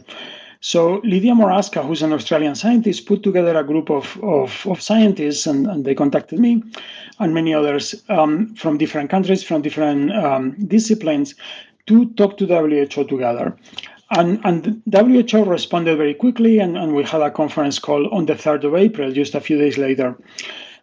So 0.61 1.01
Lidia 1.03 1.33
Morawska, 1.33 1.85
who's 1.85 2.01
an 2.01 2.13
Australian 2.13 2.55
scientist, 2.55 3.05
put 3.05 3.23
together 3.23 3.57
a 3.57 3.63
group 3.63 3.89
of, 3.89 4.17
of, 4.23 4.65
of 4.65 4.81
scientists, 4.81 5.45
and, 5.45 5.67
and, 5.67 5.85
they 5.85 5.93
contacted 5.93 6.39
me 6.39 6.63
and 7.19 7.33
many 7.33 7.53
others 7.53 7.95
um, 8.09 8.55
from 8.55 8.77
different 8.77 9.09
countries, 9.09 9.43
from 9.43 9.61
different 9.61 10.11
um, 10.15 10.55
disciplines, 10.67 11.35
to 11.85 12.05
talk 12.15 12.37
to 12.37 12.45
WHO 12.45 13.03
together. 13.05 13.55
And, 14.11 14.39
and 14.45 14.81
WHO 14.91 15.43
responded 15.43 15.97
very 15.97 16.13
quickly, 16.13 16.59
and, 16.59 16.77
and 16.77 16.95
we 16.95 17.03
had 17.03 17.21
a 17.21 17.29
conference 17.29 17.77
call 17.77 18.13
on 18.13 18.25
the 18.25 18.33
3rd 18.33 18.63
of 18.63 18.75
April, 18.75 19.11
just 19.11 19.35
a 19.35 19.41
few 19.41 19.57
days 19.57 19.77
later. 19.77 20.17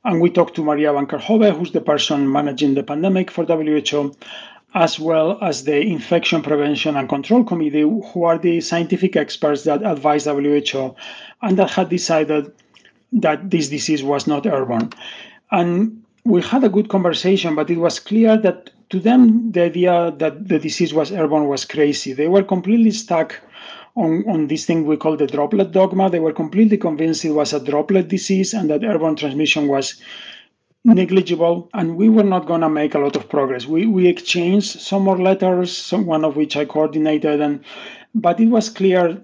And 0.05 0.21
we 0.21 0.29
talked 0.29 0.55
to 0.57 0.63
Maria 0.63 0.93
van 0.93 1.07
Kerkhove, 1.07 1.57
who's 1.57 1.73
the 1.73 1.81
person 1.81 2.31
managing 2.31 2.75
the 2.75 2.83
pandemic 2.83 3.31
for 3.31 3.45
WHO, 3.45 4.15
as 4.75 4.99
well 4.99 5.39
as 5.41 5.65
the 5.65 5.81
Infection 5.81 6.43
Prevention 6.43 6.97
and 6.97 7.09
Control 7.09 7.45
Committee, 7.45 7.83
who 7.83 8.25
are 8.25 8.39
the 8.39 8.61
scientific 8.61 9.15
experts 9.15 9.63
that 9.65 9.83
advise 9.85 10.25
WHO 10.25 10.95
and 11.43 11.59
that 11.59 11.71
had 11.71 11.89
decided 11.89 12.53
that 13.13 13.51
this 13.51 13.69
disease 13.69 14.03
was 14.03 14.27
not 14.27 14.47
airborne. 14.47 14.91
And 15.53 16.03
we 16.25 16.43
had 16.43 16.65
a 16.65 16.69
good 16.69 16.89
conversation, 16.89 17.55
but 17.55 17.71
it 17.71 17.77
was 17.77 18.01
clear 18.01 18.37
that 18.39 18.71
to 18.91 18.99
them, 18.99 19.53
the 19.53 19.63
idea 19.63 20.13
that 20.19 20.49
the 20.49 20.59
disease 20.59 20.93
was 20.93 21.13
airborne 21.13 21.49
was 21.49 21.65
crazy. 21.65 22.13
They 22.13 22.29
were 22.29 22.43
completely 22.43 22.91
stuck 22.91 23.41
on, 23.97 24.29
on 24.29 24.49
this 24.49 24.67
thing 24.67 24.87
we 24.87 24.97
call 24.97 25.17
the 25.17 25.27
droplet 25.27 25.73
dogma. 25.73 26.11
They 26.11 26.19
were 26.19 26.33
completely 26.33 26.77
convinced 26.77 27.25
it 27.25 27.31
was 27.31 27.53
a 27.53 27.61
droplet 27.61 28.09
disease 28.09 28.53
and 28.53 28.69
that 28.71 28.83
airborne 28.83 29.17
transmission 29.17 29.69
was 29.69 30.01
negligible 30.85 31.71
and 31.73 31.97
we 31.97 32.09
were 32.11 32.23
not 32.23 32.47
going 32.47 32.61
to 32.61 32.69
make 32.69 32.95
a 32.95 32.99
lot 32.99 33.17
of 33.17 33.29
progress. 33.29 33.67
We 33.67 33.87
we 33.87 34.07
exchanged 34.07 34.81
some 34.81 35.03
more 35.03 35.19
letters 35.19 35.75
some, 35.75 36.05
one 36.05 36.25
of 36.25 36.37
which 36.37 36.57
i 36.57 36.65
coordinated 36.67 37.41
and 37.41 37.65
but 38.15 38.39
it 38.39 38.47
was 38.49 38.69
clear 38.69 39.23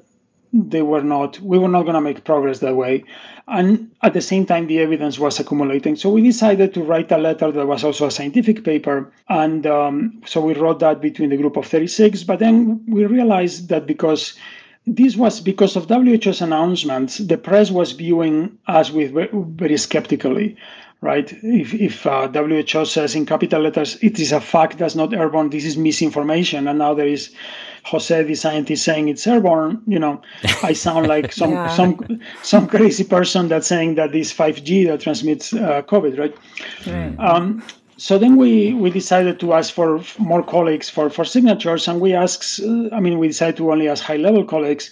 they 0.53 0.83
were 0.83 1.03
not 1.03 1.39
we 1.41 1.59
were 1.59 1.69
not 1.69 1.83
going 1.83 1.95
to 1.95 2.01
make 2.01 2.25
progress 2.25 2.61
that 2.61 2.77
way. 2.77 3.05
And 3.47 3.91
at 4.03 4.15
the 4.15 4.23
same 4.23 4.47
time 4.47 4.69
the 4.69 4.79
evidence 4.79 5.19
was 5.19 5.39
accumulating. 5.39 5.97
So 5.97 6.09
we 6.09 6.23
decided 6.23 6.73
to 6.75 6.83
write 6.83 7.13
a 7.13 7.19
letter 7.19 7.53
that 7.53 7.67
was 7.67 7.85
also 7.85 8.07
a 8.07 8.11
scientific 8.11 8.65
paper 8.65 9.13
and 9.29 9.67
um, 9.67 10.23
so 10.25 10.41
we 10.41 10.55
wrote 10.55 10.81
that 10.81 11.03
between 11.03 11.29
the 11.29 11.37
group 11.37 11.59
of 11.59 11.67
36 11.67 12.25
but 12.25 12.39
then 12.39 12.83
we 12.89 13.05
realized 13.05 13.69
that 13.69 13.87
because 13.87 14.35
this 14.87 15.15
was 15.15 15.41
because 15.41 15.77
of 15.77 15.91
WHO's 15.91 16.41
announcements, 16.41 17.19
the 17.19 17.37
press 17.37 17.71
was 17.71 17.93
viewing 17.93 18.59
us 18.67 18.91
with 18.91 19.13
very 19.13 19.77
skeptically 19.77 20.57
right? 21.01 21.33
If, 21.43 21.73
if 21.75 22.07
uh, 22.07 22.29
WHO 22.29 22.85
says 22.85 23.15
in 23.15 23.27
capital 23.27 23.63
letters, 23.63 23.97
it 24.03 24.19
is 24.19 24.33
a 24.33 24.41
fact 24.41 24.79
that's 24.79 24.95
not 24.95 25.15
airborne, 25.15 25.51
this 25.51 25.65
is 25.65 25.77
misinformation, 25.77 26.69
and 26.69 26.79
now 26.79 26.95
there 26.95 27.07
is 27.07 27.31
Jose, 27.85 28.23
the 28.25 28.35
scientist, 28.35 28.85
saying 28.85 29.09
it's 29.09 29.27
airborne, 29.27 29.81
you 29.87 29.99
know, 29.99 30.21
I 30.63 30.75
sound 30.75 31.07
like 31.07 31.33
some 31.33 31.53
yeah. 31.53 31.69
some 31.69 32.21
some 32.43 32.67
crazy 32.67 33.05
person 33.05 33.49
that's 33.49 33.67
saying 33.67 33.95
that 33.95 34.13
this 34.13 34.33
5G 34.33 34.87
that 34.89 35.01
transmits 35.01 35.55
uh, 35.55 35.83
COVID, 35.83 36.19
right? 36.19 36.37
right. 36.87 37.19
Um, 37.19 37.63
so 38.01 38.17
then 38.17 38.37
we, 38.37 38.73
we 38.73 38.91
decided 38.91 39.39
to 39.41 39.53
ask 39.53 39.75
for 39.75 40.01
more 40.19 40.43
colleagues 40.43 40.89
for, 40.89 41.11
for 41.11 41.23
signatures, 41.23 41.87
and 41.87 42.01
we 42.01 42.15
asked, 42.15 42.59
uh, 42.61 42.89
I 42.95 43.01
mean, 43.01 43.19
we 43.19 43.29
decided 43.29 43.59
to 43.59 43.71
only 43.71 43.89
ask 43.89 44.03
high 44.03 44.17
level 44.17 44.43
colleagues, 44.43 44.91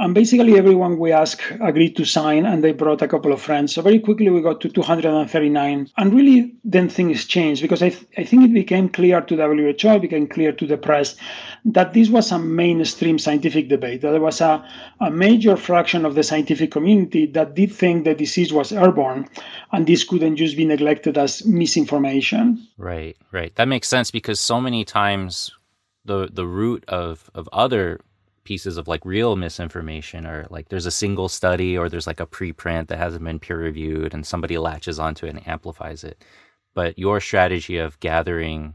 and 0.00 0.14
basically, 0.14 0.56
everyone 0.56 0.98
we 0.98 1.12
asked 1.12 1.42
agreed 1.60 1.94
to 1.96 2.06
sign, 2.06 2.46
and 2.46 2.64
they 2.64 2.72
brought 2.72 3.02
a 3.02 3.08
couple 3.08 3.32
of 3.32 3.42
friends. 3.42 3.74
So 3.74 3.82
very 3.82 3.98
quickly, 3.98 4.30
we 4.30 4.40
got 4.40 4.62
to 4.62 4.70
239. 4.70 5.90
And 5.98 6.14
really, 6.14 6.54
then 6.64 6.88
things 6.88 7.26
changed 7.26 7.60
because 7.60 7.82
I, 7.82 7.90
th- 7.90 8.06
I 8.16 8.24
think 8.24 8.44
it 8.44 8.54
became 8.54 8.88
clear 8.88 9.20
to 9.20 9.36
WHO, 9.36 9.88
it 9.88 10.00
became 10.00 10.26
clear 10.26 10.52
to 10.52 10.66
the 10.66 10.78
press 10.78 11.16
that 11.66 11.92
this 11.92 12.08
was 12.08 12.32
a 12.32 12.38
mainstream 12.38 13.18
scientific 13.18 13.68
debate. 13.68 14.00
That 14.00 14.12
there 14.12 14.22
was 14.22 14.40
a, 14.40 14.66
a 15.00 15.10
major 15.10 15.54
fraction 15.54 16.06
of 16.06 16.14
the 16.14 16.22
scientific 16.22 16.70
community 16.70 17.26
that 17.26 17.54
did 17.54 17.70
think 17.70 18.04
the 18.04 18.14
disease 18.14 18.54
was 18.54 18.72
airborne, 18.72 19.28
and 19.72 19.86
this 19.86 20.02
couldn't 20.02 20.36
just 20.36 20.56
be 20.56 20.64
neglected 20.64 21.18
as 21.18 21.44
misinformation. 21.44 22.66
Right, 22.78 23.18
right. 23.32 23.54
That 23.56 23.68
makes 23.68 23.88
sense 23.88 24.10
because 24.10 24.40
so 24.40 24.62
many 24.62 24.82
times 24.82 25.52
the 26.06 26.30
the 26.32 26.46
root 26.46 26.84
of 26.88 27.30
of 27.34 27.46
other 27.52 28.00
pieces 28.44 28.76
of 28.76 28.88
like 28.88 29.04
real 29.04 29.36
misinformation 29.36 30.26
or 30.26 30.46
like 30.50 30.68
there's 30.68 30.86
a 30.86 30.90
single 30.90 31.28
study 31.28 31.76
or 31.76 31.88
there's 31.88 32.06
like 32.06 32.20
a 32.20 32.26
preprint 32.26 32.88
that 32.88 32.98
hasn't 32.98 33.24
been 33.24 33.38
peer 33.38 33.58
reviewed 33.58 34.14
and 34.14 34.26
somebody 34.26 34.58
latches 34.58 34.98
onto 34.98 35.26
it 35.26 35.30
and 35.30 35.46
amplifies 35.46 36.04
it. 36.04 36.24
But 36.74 36.98
your 36.98 37.20
strategy 37.20 37.78
of 37.78 37.98
gathering 38.00 38.74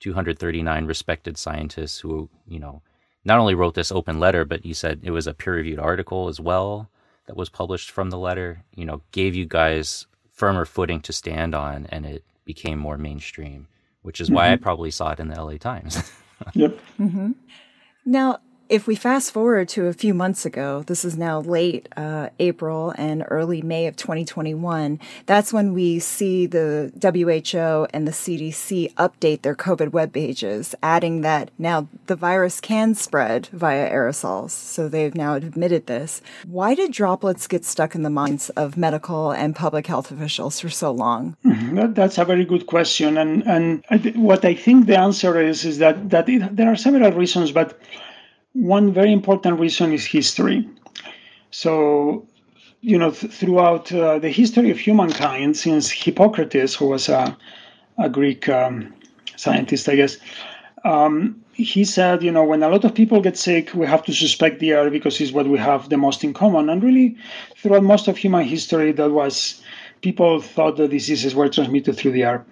239 0.00 0.86
respected 0.86 1.38
scientists 1.38 1.98
who, 2.00 2.28
you 2.46 2.58
know, 2.58 2.82
not 3.24 3.38
only 3.38 3.54
wrote 3.54 3.74
this 3.74 3.92
open 3.92 4.18
letter, 4.18 4.44
but 4.44 4.64
you 4.64 4.74
said 4.74 5.00
it 5.02 5.10
was 5.10 5.26
a 5.26 5.34
peer 5.34 5.54
reviewed 5.54 5.78
article 5.78 6.28
as 6.28 6.40
well 6.40 6.90
that 7.26 7.36
was 7.36 7.48
published 7.48 7.90
from 7.90 8.10
the 8.10 8.18
letter, 8.18 8.64
you 8.74 8.84
know, 8.84 9.02
gave 9.12 9.34
you 9.34 9.44
guys 9.44 10.06
firmer 10.32 10.64
footing 10.64 11.00
to 11.02 11.12
stand 11.12 11.54
on 11.54 11.86
and 11.90 12.06
it 12.06 12.24
became 12.44 12.78
more 12.78 12.98
mainstream, 12.98 13.68
which 14.02 14.20
is 14.20 14.28
mm-hmm. 14.28 14.36
why 14.36 14.48
I 14.50 14.54
mm-hmm. 14.54 14.62
probably 14.62 14.90
saw 14.90 15.12
it 15.12 15.20
in 15.20 15.28
the 15.28 15.42
LA 15.42 15.56
Times. 15.58 16.10
yep. 16.54 16.78
Mm-hmm. 16.98 17.32
Now, 18.06 18.40
If 18.70 18.86
we 18.86 18.94
fast 18.94 19.32
forward 19.32 19.68
to 19.70 19.86
a 19.86 19.92
few 19.92 20.14
months 20.14 20.46
ago, 20.46 20.84
this 20.86 21.04
is 21.04 21.16
now 21.16 21.40
late 21.40 21.88
uh, 21.96 22.28
April 22.38 22.94
and 22.96 23.24
early 23.28 23.62
May 23.62 23.88
of 23.88 23.96
2021, 23.96 25.00
that's 25.26 25.52
when 25.52 25.74
we 25.74 25.98
see 25.98 26.46
the 26.46 26.92
WHO 27.02 27.88
and 27.92 28.06
the 28.06 28.12
CDC 28.12 28.94
update 28.94 29.42
their 29.42 29.56
COVID 29.56 29.90
web 29.90 30.12
pages, 30.12 30.76
adding 30.84 31.22
that 31.22 31.50
now 31.58 31.88
the 32.06 32.14
virus 32.14 32.60
can 32.60 32.94
spread 32.94 33.48
via 33.48 33.90
aerosols. 33.90 34.50
So 34.50 34.88
they've 34.88 35.16
now 35.16 35.34
admitted 35.34 35.88
this. 35.88 36.22
Why 36.46 36.76
did 36.76 36.92
droplets 36.92 37.48
get 37.48 37.64
stuck 37.64 37.96
in 37.96 38.04
the 38.04 38.08
minds 38.08 38.50
of 38.50 38.76
medical 38.76 39.32
and 39.32 39.56
public 39.56 39.88
health 39.88 40.12
officials 40.12 40.60
for 40.60 40.70
so 40.70 40.92
long? 40.92 41.36
Mm-hmm. 41.44 41.94
That's 41.94 42.18
a 42.18 42.24
very 42.24 42.44
good 42.44 42.68
question. 42.68 43.18
And, 43.18 43.44
and 43.48 44.14
what 44.14 44.44
I 44.44 44.54
think 44.54 44.86
the 44.86 44.96
answer 44.96 45.40
is, 45.40 45.64
is 45.64 45.78
that, 45.78 46.10
that 46.10 46.28
it, 46.28 46.54
there 46.54 46.70
are 46.70 46.76
several 46.76 47.10
reasons, 47.10 47.50
but 47.50 47.76
one 48.52 48.92
very 48.92 49.12
important 49.12 49.60
reason 49.60 49.92
is 49.92 50.04
history. 50.04 50.68
So, 51.50 52.26
you 52.80 52.98
know, 52.98 53.10
th- 53.10 53.32
throughout 53.32 53.92
uh, 53.92 54.18
the 54.18 54.30
history 54.30 54.70
of 54.70 54.78
humankind, 54.78 55.56
since 55.56 55.90
Hippocrates, 55.90 56.74
who 56.74 56.86
was 56.88 57.08
a, 57.08 57.36
a 57.98 58.08
Greek 58.08 58.48
um, 58.48 58.94
scientist, 59.36 59.88
I 59.88 59.96
guess, 59.96 60.16
um, 60.84 61.40
he 61.52 61.84
said, 61.84 62.22
you 62.22 62.32
know, 62.32 62.44
when 62.44 62.62
a 62.62 62.68
lot 62.68 62.84
of 62.84 62.94
people 62.94 63.20
get 63.20 63.36
sick, 63.36 63.74
we 63.74 63.86
have 63.86 64.02
to 64.04 64.12
suspect 64.12 64.60
the 64.60 64.70
air 64.70 64.90
because 64.90 65.20
it's 65.20 65.32
what 65.32 65.46
we 65.46 65.58
have 65.58 65.90
the 65.90 65.96
most 65.96 66.24
in 66.24 66.32
common. 66.32 66.70
And 66.70 66.82
really, 66.82 67.16
throughout 67.56 67.82
most 67.82 68.08
of 68.08 68.16
human 68.16 68.44
history, 68.44 68.92
that 68.92 69.10
was 69.10 69.62
people 70.00 70.40
thought 70.40 70.76
the 70.76 70.88
diseases 70.88 71.34
were 71.34 71.48
transmitted 71.48 71.96
through 71.96 72.12
the 72.12 72.24
air. 72.24 72.46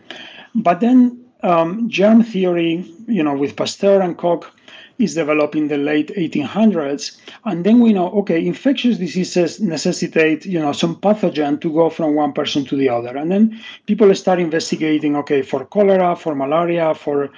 But 0.55 0.81
then 0.81 1.25
um, 1.43 1.89
germ 1.89 2.23
theory, 2.23 2.85
you 3.07 3.23
know, 3.23 3.35
with 3.35 3.57
Pasteur 3.57 4.03
and 4.03 4.19
Koch, 4.19 4.53
is 4.99 5.15
developed 5.15 5.55
in 5.55 5.69
the 5.69 5.79
late 5.79 6.09
1800s 6.17 7.17
and 7.45 7.65
then 7.65 7.81
we 7.81 7.93
know 7.93 8.11
okay 8.11 8.45
infectious 8.45 8.99
diseases 8.99 9.61
necessitate 9.61 10.45
you 10.45 10.59
know 10.59 10.73
some 10.73 10.97
pathogen 10.97 11.61
to 11.61 11.73
go 11.73 11.89
from 11.89 12.15
one 12.15 12.33
person 12.33 12.65
to 12.65 12.77
the 12.77 12.89
other. 12.89 13.17
And 13.17 13.31
then 13.31 13.61
people 13.87 14.13
start 14.15 14.41
investigating 14.41 15.17
okay 15.17 15.43
for 15.43 15.65
cholera 15.65 16.17
for 16.17 16.35
malaria 16.35 16.95
for 16.95 17.31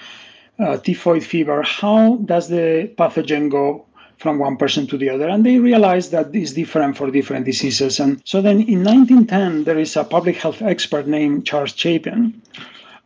uh, 0.58 0.76
typhoid 0.78 1.24
fever 1.24 1.62
how 1.62 2.16
does 2.24 2.48
the 2.48 2.90
pathogen 2.96 3.50
go 3.50 3.86
from 4.18 4.38
one 4.38 4.56
person 4.56 4.86
to 4.86 4.98
the 4.98 5.08
other? 5.08 5.28
And 5.28 5.46
they 5.46 5.58
realize 5.58 6.10
that 6.10 6.34
it's 6.34 6.52
different 6.52 6.96
for 6.98 7.10
different 7.10 7.46
diseases. 7.46 7.98
And 7.98 8.20
so 8.26 8.42
then 8.42 8.60
in 8.60 8.84
1910 8.84 9.64
there 9.64 9.78
is 9.78 9.96
a 9.96 10.04
public 10.04 10.36
health 10.36 10.60
expert 10.60 11.06
named 11.06 11.46
charles 11.46 11.74
chapin 11.74 12.40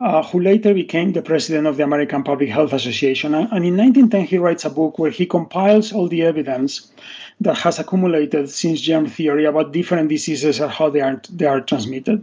uh, 0.04 0.22
who 0.22 0.38
later 0.38 0.74
became 0.74 1.12
the 1.12 1.22
president 1.22 1.66
of 1.66 1.78
the 1.78 1.82
American 1.82 2.22
Public 2.22 2.50
Health 2.50 2.74
Association. 2.74 3.34
And, 3.34 3.64
in 3.64 3.74
1910, 3.74 4.26
he 4.26 4.36
writes 4.36 4.66
a 4.66 4.70
book 4.70 4.98
where 4.98 5.10
he 5.10 5.24
compiles 5.24 5.94
all 5.94 6.08
the 6.08 6.22
evidence 6.22 6.92
that 7.40 7.56
has 7.56 7.78
accumulated 7.78 8.50
since 8.50 8.82
germ 8.82 9.06
theory 9.06 9.46
about 9.46 9.72
different 9.72 10.10
diseases 10.10 10.60
and 10.60 10.70
how 10.70 10.90
they 10.90 11.00
are, 11.00 11.22
they 11.32 11.46
are 11.46 11.62
transmitted. 11.62 12.22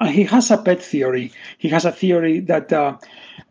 And 0.00 0.10
he 0.10 0.24
has 0.24 0.50
a 0.50 0.58
pet 0.58 0.82
theory. 0.82 1.30
He 1.58 1.68
has 1.68 1.84
a 1.84 1.92
theory 1.92 2.40
that 2.40 2.72
uh, 2.72 2.96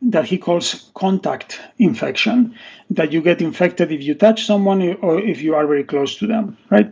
that 0.01 0.25
he 0.25 0.37
calls 0.37 0.91
contact 0.95 1.61
infection, 1.79 2.53
that 2.89 3.13
you 3.13 3.21
get 3.21 3.41
infected 3.41 3.93
if 3.93 4.03
you 4.03 4.13
touch 4.13 4.45
someone 4.45 4.81
or 4.95 5.21
if 5.21 5.41
you 5.41 5.55
are 5.55 5.65
very 5.65 5.85
close 5.85 6.15
to 6.17 6.27
them, 6.27 6.57
right? 6.69 6.91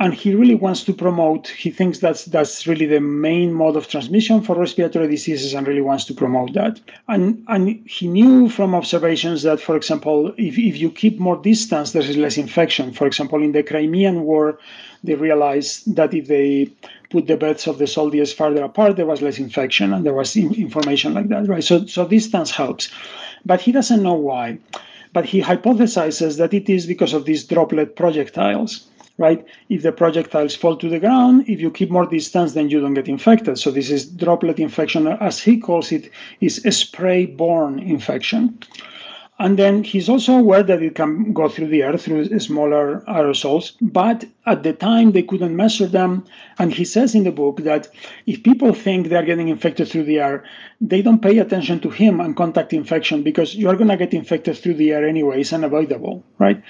And 0.00 0.14
he 0.14 0.34
really 0.34 0.54
wants 0.54 0.84
to 0.84 0.92
promote 0.92 1.48
he 1.48 1.70
thinks 1.70 1.98
that's 1.98 2.24
that's 2.26 2.66
really 2.66 2.86
the 2.86 3.00
main 3.00 3.52
mode 3.52 3.76
of 3.76 3.88
transmission 3.88 4.40
for 4.40 4.54
respiratory 4.54 5.08
diseases 5.08 5.54
and 5.54 5.66
really 5.66 5.80
wants 5.80 6.04
to 6.04 6.14
promote 6.14 6.52
that. 6.54 6.80
And 7.08 7.44
and 7.48 7.80
he 7.86 8.06
knew 8.06 8.48
from 8.48 8.74
observations 8.74 9.42
that 9.42 9.60
for 9.60 9.76
example 9.76 10.28
if, 10.36 10.56
if 10.58 10.76
you 10.76 10.90
keep 10.90 11.18
more 11.18 11.36
distance 11.36 11.92
there 11.92 12.02
is 12.02 12.16
less 12.16 12.38
infection. 12.38 12.92
For 12.92 13.06
example 13.06 13.42
in 13.42 13.52
the 13.52 13.62
crimean 13.62 14.22
war 14.22 14.58
they 15.02 15.14
realized 15.14 15.94
that 15.96 16.14
if 16.14 16.26
they 16.28 16.70
put 17.10 17.26
the 17.26 17.36
beds 17.36 17.66
of 17.66 17.78
the 17.78 17.86
soldiers 17.86 18.32
farther 18.32 18.62
apart 18.62 18.96
there 18.96 19.06
was 19.06 19.22
less 19.22 19.38
infection 19.38 19.92
and 19.92 20.04
there 20.06 20.14
was 20.14 20.36
information 20.36 21.14
like 21.14 21.28
that 21.28 21.48
right? 21.48 21.64
So 21.64 21.86
so 21.86 22.06
distance 22.06 22.50
helps. 22.52 22.88
But 23.44 23.60
he 23.60 23.72
doesn't 23.72 24.02
know 24.02 24.14
why. 24.14 24.58
But 25.12 25.24
he 25.24 25.40
hypothesizes 25.40 26.36
that 26.36 26.52
it 26.52 26.68
is 26.68 26.86
because 26.86 27.14
of 27.14 27.24
these 27.24 27.42
droplet 27.44 27.96
projectiles 27.96 28.86
right? 29.18 29.44
If 29.68 29.82
the 29.82 29.92
projectiles 29.92 30.54
fall 30.54 30.76
to 30.76 30.88
the 30.88 31.00
ground, 31.00 31.44
if 31.48 31.60
you 31.60 31.70
keep 31.70 31.90
more 31.90 32.06
distance, 32.06 32.54
then 32.54 32.70
you 32.70 32.80
don't 32.80 32.94
get 32.94 33.08
infected. 33.08 33.58
So 33.58 33.70
this 33.70 33.90
is 33.90 34.06
droplet 34.06 34.58
infection, 34.58 35.06
as 35.06 35.40
he 35.40 35.58
calls 35.58 35.92
it, 35.92 36.10
is 36.40 36.64
a 36.64 36.72
spray-borne 36.72 37.80
infection. 37.80 38.58
And 39.40 39.56
then 39.56 39.84
he's 39.84 40.08
also 40.08 40.32
aware 40.32 40.64
that 40.64 40.82
it 40.82 40.96
can 40.96 41.32
go 41.32 41.48
through 41.48 41.68
the 41.68 41.82
air 41.82 41.96
through 41.96 42.36
smaller 42.40 43.04
aerosols, 43.06 43.72
but 43.80 44.24
at 44.46 44.64
the 44.64 44.72
time 44.72 45.12
they 45.12 45.22
couldn't 45.22 45.54
measure 45.54 45.86
them. 45.86 46.24
And 46.58 46.72
he 46.72 46.84
says 46.84 47.14
in 47.14 47.22
the 47.22 47.30
book 47.30 47.58
that 47.58 47.88
if 48.26 48.42
people 48.42 48.74
think 48.74 49.08
they're 49.08 49.24
getting 49.24 49.46
infected 49.46 49.88
through 49.88 50.04
the 50.04 50.18
air, 50.18 50.44
they 50.80 51.02
don't 51.02 51.22
pay 51.22 51.38
attention 51.38 51.78
to 51.80 51.90
him 51.90 52.20
and 52.20 52.36
contact 52.36 52.72
infection 52.72 53.22
because 53.22 53.54
you're 53.54 53.76
going 53.76 53.90
to 53.90 53.96
get 53.96 54.12
infected 54.12 54.58
through 54.58 54.74
the 54.74 54.90
air 54.90 55.06
anyway. 55.06 55.40
It's 55.40 55.52
unavoidable, 55.52 56.24
right? 56.38 56.60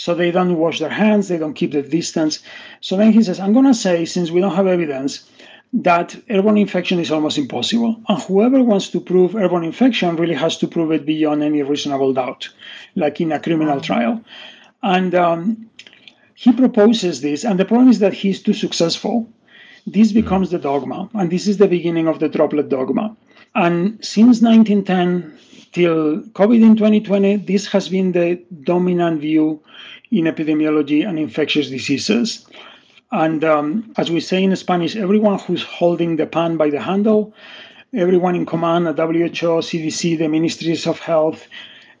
So 0.00 0.14
they 0.14 0.30
don't 0.30 0.56
wash 0.56 0.78
their 0.78 0.96
hands, 1.04 1.28
they 1.28 1.36
don't 1.36 1.52
keep 1.52 1.72
the 1.72 1.82
distance. 1.82 2.38
So 2.80 2.96
then 2.96 3.12
he 3.12 3.22
says, 3.22 3.38
I'm 3.38 3.52
going 3.52 3.66
to 3.66 3.74
say, 3.74 4.06
since 4.06 4.30
we 4.30 4.40
don't 4.40 4.54
have 4.54 4.66
evidence, 4.66 5.28
that 5.74 6.16
airborne 6.30 6.56
infection 6.56 6.98
is 6.98 7.10
almost 7.10 7.36
impossible. 7.36 8.00
And 8.08 8.22
whoever 8.22 8.62
wants 8.62 8.88
to 8.92 9.00
prove 9.00 9.36
airborne 9.36 9.62
infection 9.62 10.16
really 10.16 10.36
has 10.36 10.56
to 10.56 10.66
prove 10.66 10.90
it 10.90 11.04
beyond 11.04 11.42
any 11.42 11.62
reasonable 11.62 12.14
doubt, 12.14 12.48
like 12.96 13.20
in 13.20 13.30
a 13.30 13.38
criminal 13.38 13.78
trial. 13.82 14.24
And 14.82 15.14
um, 15.14 15.68
he 16.34 16.50
proposes 16.50 17.20
this, 17.20 17.44
and 17.44 17.60
the 17.60 17.66
problem 17.66 17.90
is 17.90 17.98
that 17.98 18.14
he's 18.14 18.42
too 18.42 18.54
successful. 18.54 19.28
This 19.86 20.12
becomes 20.12 20.50
the 20.50 20.58
dogma, 20.58 21.10
and 21.12 21.30
this 21.30 21.46
is 21.46 21.58
the 21.58 21.68
beginning 21.68 22.08
of 22.08 22.20
the 22.20 22.30
droplet 22.30 22.70
dogma. 22.70 23.14
And 23.54 24.02
since 24.02 24.40
1910 24.40 25.38
till 25.72 26.22
COVID 26.32 26.62
in 26.62 26.76
2020, 26.76 27.36
this 27.36 27.66
has 27.68 27.88
been 27.88 28.12
the 28.12 28.42
dominant 28.62 29.20
view 29.20 29.60
in 30.10 30.24
epidemiology 30.24 31.08
and 31.08 31.18
infectious 31.18 31.70
diseases. 31.70 32.46
And 33.12 33.44
um, 33.44 33.92
as 33.96 34.10
we 34.10 34.20
say 34.20 34.42
in 34.42 34.54
Spanish, 34.56 34.96
everyone 34.96 35.38
who's 35.38 35.62
holding 35.62 36.16
the 36.16 36.26
pan 36.26 36.56
by 36.56 36.70
the 36.70 36.80
handle, 36.80 37.34
everyone 37.94 38.36
in 38.36 38.46
command 38.46 38.86
at 38.86 38.96
WHO, 38.96 39.62
CDC, 39.62 40.18
the 40.18 40.28
ministries 40.28 40.86
of 40.86 40.98
health, 41.00 41.46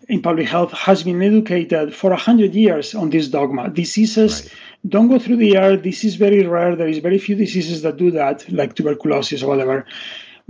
in 0.08 0.22
public 0.22 0.48
health, 0.48 0.72
has 0.72 1.02
been 1.02 1.22
educated 1.22 1.94
for 1.94 2.10
100 2.10 2.54
years 2.54 2.94
on 2.94 3.10
this 3.10 3.28
dogma. 3.28 3.70
Diseases 3.70 4.42
right. 4.42 4.54
don't 4.88 5.08
go 5.08 5.18
through 5.18 5.36
the 5.36 5.56
air. 5.56 5.76
This 5.76 6.04
is 6.04 6.16
very 6.16 6.44
rare. 6.46 6.74
There 6.74 6.88
is 6.88 6.98
very 6.98 7.18
few 7.18 7.36
diseases 7.36 7.82
that 7.82 7.96
do 7.96 8.10
that, 8.12 8.50
like 8.50 8.74
tuberculosis 8.74 9.42
or 9.42 9.48
whatever. 9.48 9.86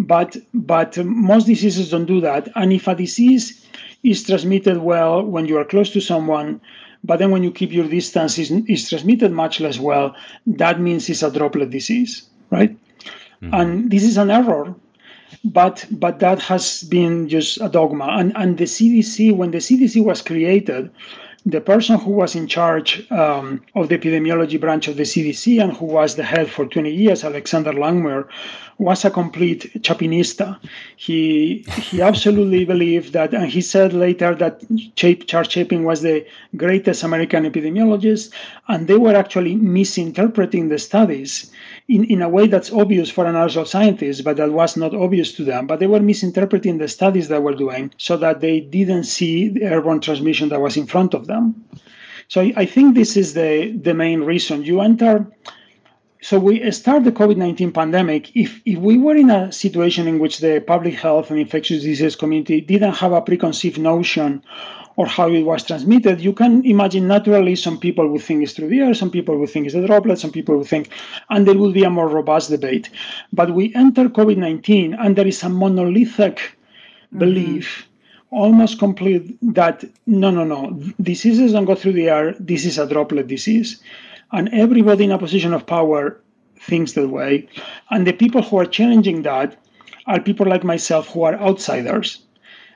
But, 0.00 0.36
but 0.54 0.96
most 1.04 1.46
diseases 1.46 1.90
don't 1.90 2.06
do 2.06 2.20
that. 2.22 2.48
And 2.56 2.72
if 2.72 2.88
a 2.88 2.94
disease 2.94 3.66
is 4.02 4.22
transmitted 4.22 4.78
well 4.78 5.22
when 5.22 5.46
you 5.46 5.58
are 5.58 5.64
close 5.64 5.90
to 5.90 6.00
someone, 6.00 6.60
but 7.04 7.18
then 7.18 7.30
when 7.30 7.42
you 7.42 7.50
keep 7.50 7.72
your 7.72 7.88
distance, 7.88 8.38
is, 8.38 8.50
is 8.50 8.88
transmitted 8.88 9.32
much 9.32 9.60
less 9.60 9.78
well. 9.78 10.14
That 10.46 10.80
means 10.80 11.08
it's 11.08 11.22
a 11.22 11.30
droplet 11.30 11.70
disease, 11.70 12.28
right? 12.50 12.76
Mm-hmm. 13.42 13.54
And 13.54 13.90
this 13.90 14.02
is 14.02 14.16
an 14.16 14.30
error, 14.30 14.74
but 15.44 15.86
but 15.90 16.18
that 16.18 16.40
has 16.40 16.82
been 16.84 17.28
just 17.28 17.60
a 17.60 17.68
dogma. 17.68 18.06
And 18.18 18.32
and 18.36 18.58
the 18.58 18.64
CDC, 18.64 19.34
when 19.34 19.50
the 19.50 19.58
CDC 19.58 20.04
was 20.04 20.20
created, 20.20 20.90
the 21.46 21.60
person 21.60 21.98
who 21.98 22.10
was 22.10 22.34
in 22.34 22.46
charge 22.46 23.10
um, 23.10 23.62
of 23.74 23.88
the 23.88 23.98
epidemiology 23.98 24.60
branch 24.60 24.88
of 24.88 24.96
the 24.96 25.04
CDC 25.04 25.62
and 25.62 25.72
who 25.72 25.86
was 25.86 26.16
the 26.16 26.22
head 26.22 26.50
for 26.50 26.66
20 26.66 26.90
years, 26.90 27.24
Alexander 27.24 27.72
Langmuir, 27.72 28.28
was 28.80 29.04
a 29.04 29.10
complete 29.10 29.70
Chapinista. 29.82 30.58
He 30.96 31.64
he 31.90 32.00
absolutely 32.00 32.64
believed 32.64 33.12
that, 33.12 33.34
and 33.34 33.46
he 33.46 33.60
said 33.60 33.92
later 33.92 34.34
that 34.36 34.62
Charles 34.96 35.48
Chapin 35.52 35.84
was 35.84 36.00
the 36.00 36.26
greatest 36.56 37.02
American 37.02 37.44
epidemiologist, 37.44 38.32
and 38.68 38.88
they 38.88 38.96
were 38.96 39.14
actually 39.14 39.54
misinterpreting 39.54 40.70
the 40.70 40.78
studies 40.78 41.50
in, 41.88 42.04
in 42.04 42.22
a 42.22 42.28
way 42.28 42.46
that's 42.46 42.72
obvious 42.72 43.10
for 43.10 43.26
an 43.26 43.34
aerosol 43.34 43.66
scientist, 43.66 44.24
but 44.24 44.36
that 44.38 44.52
was 44.52 44.76
not 44.76 44.94
obvious 44.94 45.32
to 45.32 45.44
them. 45.44 45.66
But 45.66 45.80
they 45.80 45.86
were 45.86 46.00
misinterpreting 46.00 46.78
the 46.78 46.88
studies 46.88 47.28
they 47.28 47.38
were 47.38 47.54
doing 47.54 47.92
so 47.98 48.16
that 48.16 48.40
they 48.40 48.60
didn't 48.60 49.04
see 49.04 49.48
the 49.48 49.64
airborne 49.64 50.00
transmission 50.00 50.48
that 50.48 50.60
was 50.60 50.76
in 50.78 50.86
front 50.86 51.12
of 51.12 51.26
them. 51.26 51.29
So 52.28 52.40
I 52.40 52.64
think 52.64 52.94
this 52.94 53.16
is 53.16 53.34
the, 53.34 53.76
the 53.82 53.94
main 53.94 54.20
reason. 54.20 54.62
You 54.64 54.80
enter 54.80 55.26
so 56.22 56.38
we 56.38 56.70
start 56.70 57.04
the 57.04 57.12
COVID-19 57.12 57.72
pandemic. 57.72 58.36
If, 58.36 58.60
if 58.66 58.78
we 58.78 58.98
were 58.98 59.16
in 59.16 59.30
a 59.30 59.50
situation 59.50 60.06
in 60.06 60.18
which 60.18 60.38
the 60.38 60.60
public 60.60 60.94
health 60.94 61.30
and 61.30 61.40
infectious 61.40 61.82
disease 61.82 62.14
community 62.14 62.60
didn't 62.60 62.92
have 62.92 63.12
a 63.12 63.22
preconceived 63.22 63.78
notion 63.78 64.42
or 64.96 65.06
how 65.06 65.30
it 65.30 65.42
was 65.42 65.64
transmitted, 65.64 66.20
you 66.20 66.34
can 66.34 66.62
imagine 66.66 67.08
naturally 67.08 67.56
some 67.56 67.78
people 67.78 68.06
would 68.08 68.22
think 68.22 68.42
it's 68.42 68.52
through 68.52 68.68
the 68.68 68.80
air, 68.80 68.92
some 68.92 69.10
people 69.10 69.38
would 69.38 69.48
think 69.48 69.64
it's 69.64 69.74
the 69.74 69.86
droplet, 69.86 70.18
some 70.18 70.30
people 70.30 70.58
would 70.58 70.66
think, 70.66 70.90
and 71.30 71.48
there 71.48 71.56
would 71.56 71.72
be 71.72 71.84
a 71.84 71.90
more 71.90 72.08
robust 72.08 72.50
debate. 72.50 72.90
But 73.32 73.54
we 73.54 73.74
enter 73.74 74.10
COVID 74.10 74.36
19 74.36 74.92
and 74.92 75.16
there 75.16 75.26
is 75.26 75.42
a 75.42 75.48
monolithic 75.48 76.36
mm-hmm. 76.36 77.18
belief 77.18 77.88
almost 78.30 78.78
complete 78.78 79.36
that 79.54 79.84
no, 80.06 80.30
no, 80.30 80.44
no, 80.44 80.70
diseases 81.00 81.52
don't 81.52 81.64
go 81.64 81.74
through 81.74 81.92
the 81.92 82.08
air. 82.08 82.34
This 82.38 82.64
is 82.64 82.78
a 82.78 82.86
droplet 82.86 83.26
disease. 83.26 83.82
And 84.32 84.48
everybody 84.52 85.04
in 85.04 85.10
a 85.10 85.18
position 85.18 85.52
of 85.52 85.66
power 85.66 86.20
thinks 86.60 86.92
that 86.92 87.08
way. 87.08 87.48
And 87.90 88.06
the 88.06 88.12
people 88.12 88.42
who 88.42 88.58
are 88.58 88.66
challenging 88.66 89.22
that 89.22 89.56
are 90.06 90.20
people 90.20 90.46
like 90.46 90.64
myself 90.64 91.08
who 91.08 91.22
are 91.22 91.34
outsiders 91.34 92.22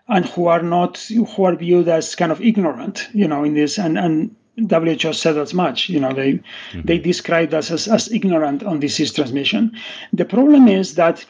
and 0.08 0.26
who 0.26 0.46
are 0.46 0.62
not 0.62 0.98
who 0.98 1.44
are 1.44 1.56
viewed 1.56 1.88
as 1.88 2.14
kind 2.14 2.32
of 2.32 2.40
ignorant, 2.40 3.08
you 3.12 3.26
know, 3.26 3.44
in 3.44 3.54
this 3.54 3.78
and 3.78 3.98
and 3.98 4.34
WHO 4.56 5.12
said 5.12 5.36
as 5.36 5.54
much. 5.54 5.88
You 5.88 6.00
know, 6.00 6.12
they 6.12 6.34
mm-hmm. 6.34 6.82
they 6.82 6.98
described 6.98 7.54
us 7.54 7.70
as, 7.70 7.88
as 7.88 8.10
ignorant 8.12 8.62
on 8.62 8.80
disease 8.80 9.12
transmission. 9.12 9.72
The 10.12 10.24
problem 10.24 10.68
is 10.68 10.94
that 10.94 11.24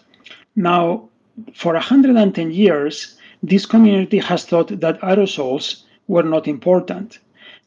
now, 0.57 1.09
for 1.55 1.75
110 1.75 2.51
years, 2.51 3.13
this 3.47 3.67
community 3.67 4.19
has 4.19 4.45
thought 4.45 4.69
that 4.81 5.01
aerosols 5.01 5.83
were 6.09 6.23
not 6.23 6.49
important. 6.49 7.19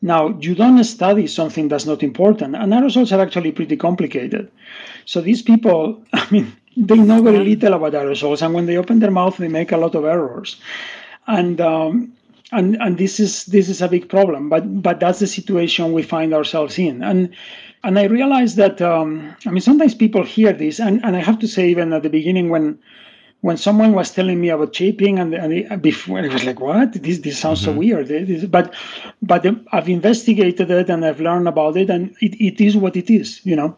Now, 0.02 0.38
you 0.40 0.54
don't 0.54 0.84
study 0.84 1.28
something 1.28 1.70
that's 1.70 1.86
not 1.86 2.04
important, 2.04 2.56
and 2.56 2.72
aerosols 2.74 3.16
are 3.16 3.22
actually 3.22 3.52
pretty 3.52 3.78
complicated. 3.78 4.52
So 5.06 5.22
these 5.22 5.42
people, 5.42 6.02
I 6.14 6.28
mean, 6.32 6.56
they 6.76 6.98
know 6.98 7.22
very 7.22 7.40
little 7.40 7.74
about 7.74 7.94
aerosols, 7.94 8.42
and 8.42 8.54
when 8.54 8.66
they 8.68 8.78
open 8.78 9.00
their 9.00 9.12
mouth, 9.12 9.38
they 9.38 9.48
make 9.48 9.72
a 9.72 9.78
lot 9.78 9.96
of 9.96 10.06
errors. 10.06 10.58
And 11.28 11.60
um, 11.60 12.14
and 12.52 12.78
and 12.82 12.98
this 12.98 13.20
is 13.20 13.46
this 13.46 13.68
is 13.68 13.82
a 13.82 13.88
big 13.88 14.08
problem 14.08 14.50
but 14.50 14.82
but 14.82 15.00
that's 15.00 15.20
the 15.20 15.28
situation 15.28 15.92
we 15.92 16.02
find 16.02 16.34
ourselves 16.34 16.80
in 16.80 17.04
and 17.04 17.36
and 17.84 18.00
i 18.00 18.06
realize 18.06 18.56
that 18.56 18.82
um, 18.82 19.36
i 19.46 19.50
mean 19.50 19.62
sometimes 19.62 19.94
people 19.94 20.24
hear 20.24 20.54
this 20.54 20.80
and 20.80 21.04
and 21.04 21.16
i 21.16 21.20
have 21.20 21.40
to 21.40 21.48
say 21.48 21.70
even 21.70 21.92
at 21.92 22.04
the 22.04 22.10
beginning 22.10 22.50
when 22.50 22.80
when 23.48 23.56
someone 23.56 23.94
was 23.94 24.12
telling 24.12 24.42
me 24.42 24.50
about 24.50 24.76
Chapin 24.76 25.18
and, 25.18 25.34
and 25.34 25.82
before 25.82 26.20
it 26.20 26.34
was 26.34 26.44
like 26.44 26.60
what? 26.60 26.92
This 26.92 27.20
this 27.20 27.40
sounds 27.40 27.62
mm-hmm. 27.62 27.72
so 27.72 27.80
weird 27.82 28.08
this, 28.10 28.44
but 28.58 28.74
but 29.22 29.42
i've 29.72 29.90
investigated 29.98 30.70
it 30.70 30.90
and 30.90 31.06
i've 31.06 31.22
learned 31.22 31.48
about 31.48 31.78
it 31.78 31.90
and 31.90 32.04
it, 32.26 32.34
it 32.50 32.58
is 32.68 32.76
what 32.76 32.98
it 33.02 33.10
is 33.10 33.30
you 33.46 33.56
know? 33.56 33.72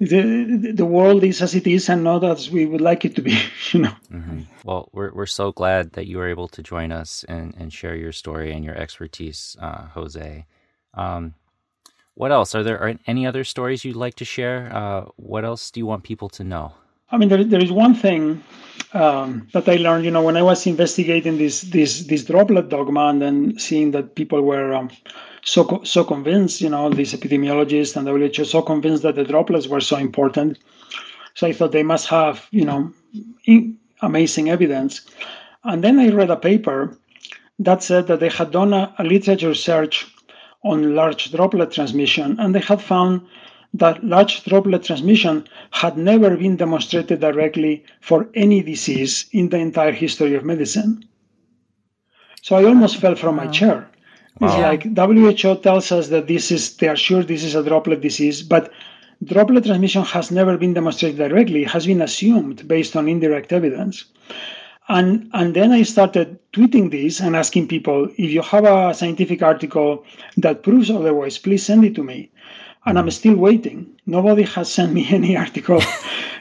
The 0.00 0.72
the 0.80 0.88
world 0.96 1.22
is 1.22 1.40
as 1.46 1.54
it 1.54 1.66
is 1.76 1.88
and 1.88 2.02
not 2.02 2.24
as 2.24 2.50
we 2.50 2.66
would 2.66 2.80
like 2.90 3.04
it 3.04 3.14
to 3.14 3.22
be 3.22 3.34
you 3.72 3.80
know? 3.84 3.96
Mm-hmm. 4.10 4.40
well 4.64 4.88
we're, 4.92 5.12
we're 5.16 5.34
so 5.40 5.52
glad 5.52 5.92
that 5.92 6.06
you 6.08 6.16
were 6.18 6.28
able 6.28 6.48
to 6.48 6.60
join 6.62 6.90
us 6.90 7.24
and, 7.28 7.54
and 7.56 7.72
share 7.72 7.94
your 7.94 8.12
story 8.12 8.52
and 8.52 8.64
your 8.64 8.76
expertise 8.84 9.56
uh, 9.60 9.82
jose. 9.96 10.44
Um, 10.94 11.34
what 12.14 12.30
else? 12.32 12.54
Are 12.54 12.64
there 12.64 12.98
any 13.06 13.26
other 13.26 13.44
stories 13.44 13.84
you'd 13.84 14.04
like 14.06 14.16
to 14.22 14.24
share? 14.24 14.60
Uh, 14.72 15.04
what 15.16 15.44
else 15.44 15.70
do 15.72 15.80
you 15.80 15.86
want 15.86 16.02
people 16.04 16.28
to 16.30 16.44
know 16.44 16.74
i 17.14 17.16
mean 17.18 17.28
there, 17.28 17.44
there 17.44 17.62
is 17.62 17.72
one 17.72 17.94
thing 17.94 18.42
um, 18.92 19.46
that 19.54 19.68
i 19.68 19.76
learned 19.76 20.04
you 20.04 20.10
know 20.10 20.22
when 20.22 20.36
i 20.36 20.42
was 20.42 20.66
investigating 20.66 21.38
this 21.38 21.62
this 21.76 22.06
this 22.10 22.24
droplet 22.24 22.68
dogma 22.68 23.04
and 23.10 23.22
then 23.22 23.58
seeing 23.58 23.92
that 23.92 24.14
people 24.14 24.42
were 24.42 24.74
um, 24.74 24.90
so 25.44 25.82
so 25.84 26.04
convinced, 26.04 26.60
you 26.60 26.68
know, 26.68 26.90
these 26.90 27.12
epidemiologists 27.12 27.96
and 27.96 28.08
WHO 28.08 28.44
so 28.44 28.62
convinced 28.62 29.02
that 29.02 29.14
the 29.14 29.24
droplets 29.24 29.68
were 29.68 29.80
so 29.80 29.96
important. 29.96 30.58
So 31.34 31.46
I 31.46 31.52
thought 31.52 31.72
they 31.72 31.82
must 31.82 32.08
have, 32.08 32.46
you 32.50 32.64
know, 32.64 32.92
amazing 34.00 34.50
evidence. 34.50 35.02
And 35.64 35.84
then 35.84 35.98
I 35.98 36.08
read 36.08 36.30
a 36.30 36.36
paper 36.36 36.96
that 37.58 37.82
said 37.82 38.06
that 38.06 38.20
they 38.20 38.28
had 38.28 38.50
done 38.50 38.72
a, 38.72 38.94
a 38.98 39.04
literature 39.04 39.54
search 39.54 40.06
on 40.62 40.94
large 40.94 41.30
droplet 41.30 41.72
transmission, 41.72 42.40
and 42.40 42.54
they 42.54 42.60
had 42.60 42.80
found 42.80 43.20
that 43.74 44.04
large 44.04 44.44
droplet 44.44 44.84
transmission 44.84 45.44
had 45.72 45.98
never 45.98 46.36
been 46.36 46.56
demonstrated 46.56 47.20
directly 47.20 47.84
for 48.00 48.28
any 48.34 48.62
disease 48.62 49.26
in 49.32 49.48
the 49.48 49.58
entire 49.58 49.92
history 49.92 50.34
of 50.34 50.44
medicine. 50.44 51.04
So 52.42 52.56
I 52.56 52.64
almost 52.64 52.98
fell 52.98 53.16
from 53.16 53.36
my 53.36 53.48
chair. 53.48 53.88
Wow. 54.38 54.48
It's 54.48 54.86
like 54.86 54.96
WHO 54.96 55.56
tells 55.56 55.90
us 55.90 56.08
that 56.08 56.28
this 56.28 56.50
is, 56.52 56.76
they 56.76 56.88
are 56.88 56.96
sure 56.96 57.22
this 57.22 57.42
is 57.42 57.54
a 57.54 57.64
droplet 57.64 58.00
disease, 58.00 58.42
but 58.42 58.70
droplet 59.24 59.64
transmission 59.64 60.02
has 60.04 60.30
never 60.30 60.56
been 60.56 60.74
demonstrated 60.74 61.18
directly, 61.18 61.62
it 61.62 61.70
has 61.70 61.86
been 61.86 62.02
assumed 62.02 62.66
based 62.68 62.96
on 62.96 63.08
indirect 63.08 63.52
evidence. 63.52 64.04
And, 64.88 65.30
and 65.32 65.54
then 65.54 65.72
I 65.72 65.82
started 65.82 66.38
tweeting 66.52 66.90
this 66.90 67.20
and 67.20 67.34
asking 67.34 67.68
people 67.68 68.10
if 68.18 68.30
you 68.30 68.42
have 68.42 68.64
a 68.64 68.92
scientific 68.92 69.42
article 69.42 70.04
that 70.36 70.62
proves 70.62 70.90
otherwise, 70.90 71.38
please 71.38 71.64
send 71.64 71.84
it 71.84 71.94
to 71.94 72.04
me. 72.04 72.30
And 72.86 72.98
I'm 72.98 73.10
still 73.10 73.36
waiting. 73.36 73.86
Nobody 74.06 74.42
has 74.42 74.70
sent 74.70 74.92
me 74.92 75.06
any 75.10 75.36
article 75.36 75.80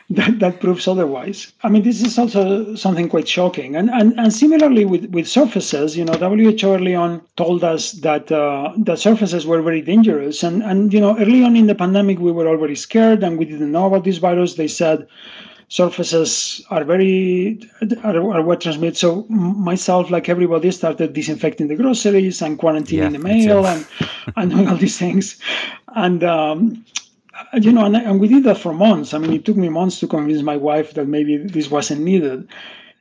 that, 0.09 0.39
that 0.39 0.59
proves 0.59 0.87
otherwise. 0.87 1.53
I 1.63 1.69
mean, 1.69 1.83
this 1.83 2.01
is 2.01 2.17
also 2.17 2.75
something 2.75 3.09
quite 3.09 3.27
shocking. 3.27 3.75
And, 3.75 3.89
and, 3.89 4.19
and 4.19 4.33
similarly 4.33 4.85
with, 4.85 5.05
with 5.11 5.27
surfaces, 5.27 5.95
you 5.97 6.05
know, 6.05 6.13
WHO 6.13 6.73
early 6.73 6.95
on 6.95 7.21
told 7.37 7.63
us 7.63 7.93
that 7.93 8.31
uh, 8.31 8.73
the 8.77 8.95
surfaces 8.95 9.45
were 9.45 9.61
very 9.61 9.81
dangerous. 9.81 10.43
And, 10.43 10.61
and, 10.63 10.93
you 10.93 10.99
know, 10.99 11.17
early 11.17 11.43
on 11.43 11.55
in 11.55 11.67
the 11.67 11.75
pandemic, 11.75 12.19
we 12.19 12.31
were 12.31 12.47
already 12.47 12.75
scared 12.75 13.23
and 13.23 13.37
we 13.37 13.45
didn't 13.45 13.71
know 13.71 13.85
about 13.85 14.03
this 14.03 14.17
virus. 14.17 14.55
They 14.55 14.67
said, 14.67 15.07
surfaces 15.73 16.63
are 16.69 16.83
very 16.83 17.59
are, 18.03 18.17
are 18.31 18.43
what 18.43 18.61
transmit. 18.61 18.95
So 18.95 19.23
myself, 19.71 20.11
like 20.11 20.29
everybody, 20.29 20.69
started 20.69 21.13
disinfecting 21.13 21.67
the 21.67 21.75
groceries 21.75 22.43
and 22.43 22.59
quarantining 22.59 22.91
yeah, 22.91 23.09
the 23.09 23.17
mail 23.17 23.65
and 23.65 23.87
and 24.35 24.51
doing 24.51 24.67
all 24.67 24.77
these 24.77 24.99
things. 24.99 25.39
And 25.95 26.23
um, 26.23 26.85
you 27.53 27.71
know, 27.71 27.85
and, 27.85 27.95
and 27.95 28.19
we 28.21 28.27
did 28.27 28.43
that 28.43 28.59
for 28.59 28.71
months. 28.71 29.15
I 29.15 29.17
mean, 29.17 29.33
it 29.33 29.45
took 29.45 29.57
me 29.57 29.69
months 29.69 29.99
to 30.01 30.07
convince 30.07 30.43
my 30.43 30.57
wife 30.57 30.93
that 30.93 31.07
maybe 31.07 31.37
this 31.37 31.71
wasn't 31.71 32.01
needed. 32.01 32.47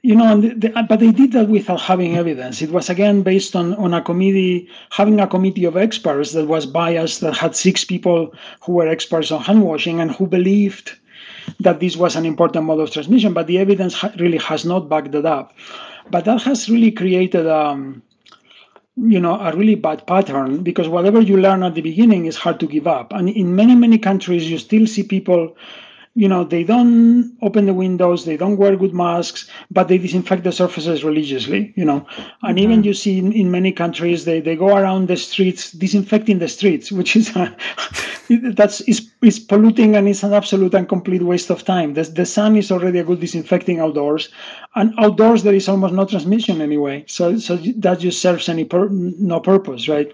You 0.01 0.17
know, 0.17 0.33
and 0.33 0.63
the, 0.63 0.69
but 0.89 0.99
they 0.99 1.13
did 1.13 1.33
that 1.33 1.49
without 1.49 1.81
having 1.81 2.17
evidence. 2.17 2.63
It 2.63 2.71
was 2.71 2.89
again 2.89 3.21
based 3.23 3.55
on 3.55 3.75
on 3.75 3.93
a 3.93 4.01
committee 4.01 4.67
having 4.89 5.21
a 5.21 5.27
committee 5.27 5.67
of 5.67 5.77
experts 5.77 6.33
that 6.33 6.49
was 6.49 6.65
biased, 6.65 7.21
that 7.21 7.37
had 7.37 7.55
six 7.55 7.85
people 7.85 8.35
who 8.63 8.73
were 8.73 8.89
experts 8.89 9.31
on 9.31 9.43
hand 9.43 9.63
washing 9.63 10.01
and 10.01 10.11
who 10.11 10.27
believed 10.27 10.97
that 11.61 11.81
this 11.81 11.97
was 11.97 12.17
an 12.17 12.27
important 12.27 12.65
mode 12.67 12.81
of 12.81 12.91
transmission. 12.91 13.33
But 13.33 13.47
the 13.47 13.59
evidence 13.59 13.95
ha- 13.95 14.13
really 14.19 14.39
has 14.39 14.65
not 14.65 14.89
backed 14.89 15.15
it 15.15 15.27
up. 15.27 15.55
But 16.11 16.25
that 16.25 16.43
has 16.43 16.69
really 16.69 16.91
created 16.91 17.47
um, 17.47 18.03
you 18.97 19.19
know 19.19 19.39
a 19.41 19.57
really 19.57 19.75
bad 19.75 20.07
pattern 20.07 20.63
because 20.63 20.89
whatever 20.89 21.21
you 21.21 21.37
learn 21.37 21.63
at 21.63 21.75
the 21.75 21.81
beginning 21.81 22.27
is 22.27 22.37
hard 22.37 22.61
to 22.61 22.67
give 22.67 22.87
up 22.87 23.13
and 23.13 23.29
in 23.31 23.57
many 23.57 23.75
many 23.75 23.99
countries 23.99 24.51
you 24.51 24.59
still 24.59 24.87
see 24.87 25.03
people 25.03 25.57
you 26.15 26.29
know 26.29 26.45
they 26.45 26.63
don't 26.63 27.37
open 27.41 27.65
the 27.65 27.73
windows 27.73 28.27
they 28.27 28.37
don't 28.37 28.59
wear 28.59 28.77
good 28.77 28.93
masks 28.93 29.49
but 29.71 29.89
they 29.89 29.97
disinfect 29.97 30.45
the 30.45 30.53
surfaces 30.53 31.05
religiously 31.05 31.73
you 31.77 31.85
know. 31.85 32.07
And 32.43 32.59
mm-hmm. 32.59 32.59
even 32.59 32.85
you 32.85 32.93
see 32.93 33.19
in, 33.19 33.33
in 33.33 33.51
many 33.51 33.73
countries 33.73 34.25
they, 34.25 34.41
they 34.41 34.57
go 34.57 34.77
around 34.77 35.09
the 35.09 35.17
streets 35.17 35.73
disinfecting 35.73 36.39
the 36.39 36.49
streets 36.49 36.93
which 36.93 37.17
is 37.17 37.35
a, 37.35 37.57
that's 38.53 38.83
is, 38.83 39.11
is 39.23 39.39
polluting 39.39 39.97
and 39.97 40.07
it's 40.07 40.23
an 40.23 40.35
absolute 40.35 40.75
and 40.75 40.89
complete 40.89 41.23
waste 41.23 41.51
of 41.51 41.65
time. 41.65 41.95
The, 41.95 42.05
the 42.05 42.27
sun 42.27 42.57
is 42.57 42.71
already 42.71 42.99
a 42.99 43.05
good 43.05 43.21
disinfecting 43.21 43.81
outdoors 43.81 44.29
and 44.75 44.93
outdoors 44.99 45.43
there 45.45 45.55
is 45.55 45.69
almost 45.69 45.95
no 45.95 46.05
transmission 46.05 46.61
anyway 46.61 47.05
so 47.09 47.39
so 47.39 47.57
that 47.57 48.01
just 48.01 48.21
serves 48.21 48.49
any 48.49 48.65
pur- 48.65 48.91
no 48.91 49.41
purpose 49.41 49.89
right? 49.89 50.13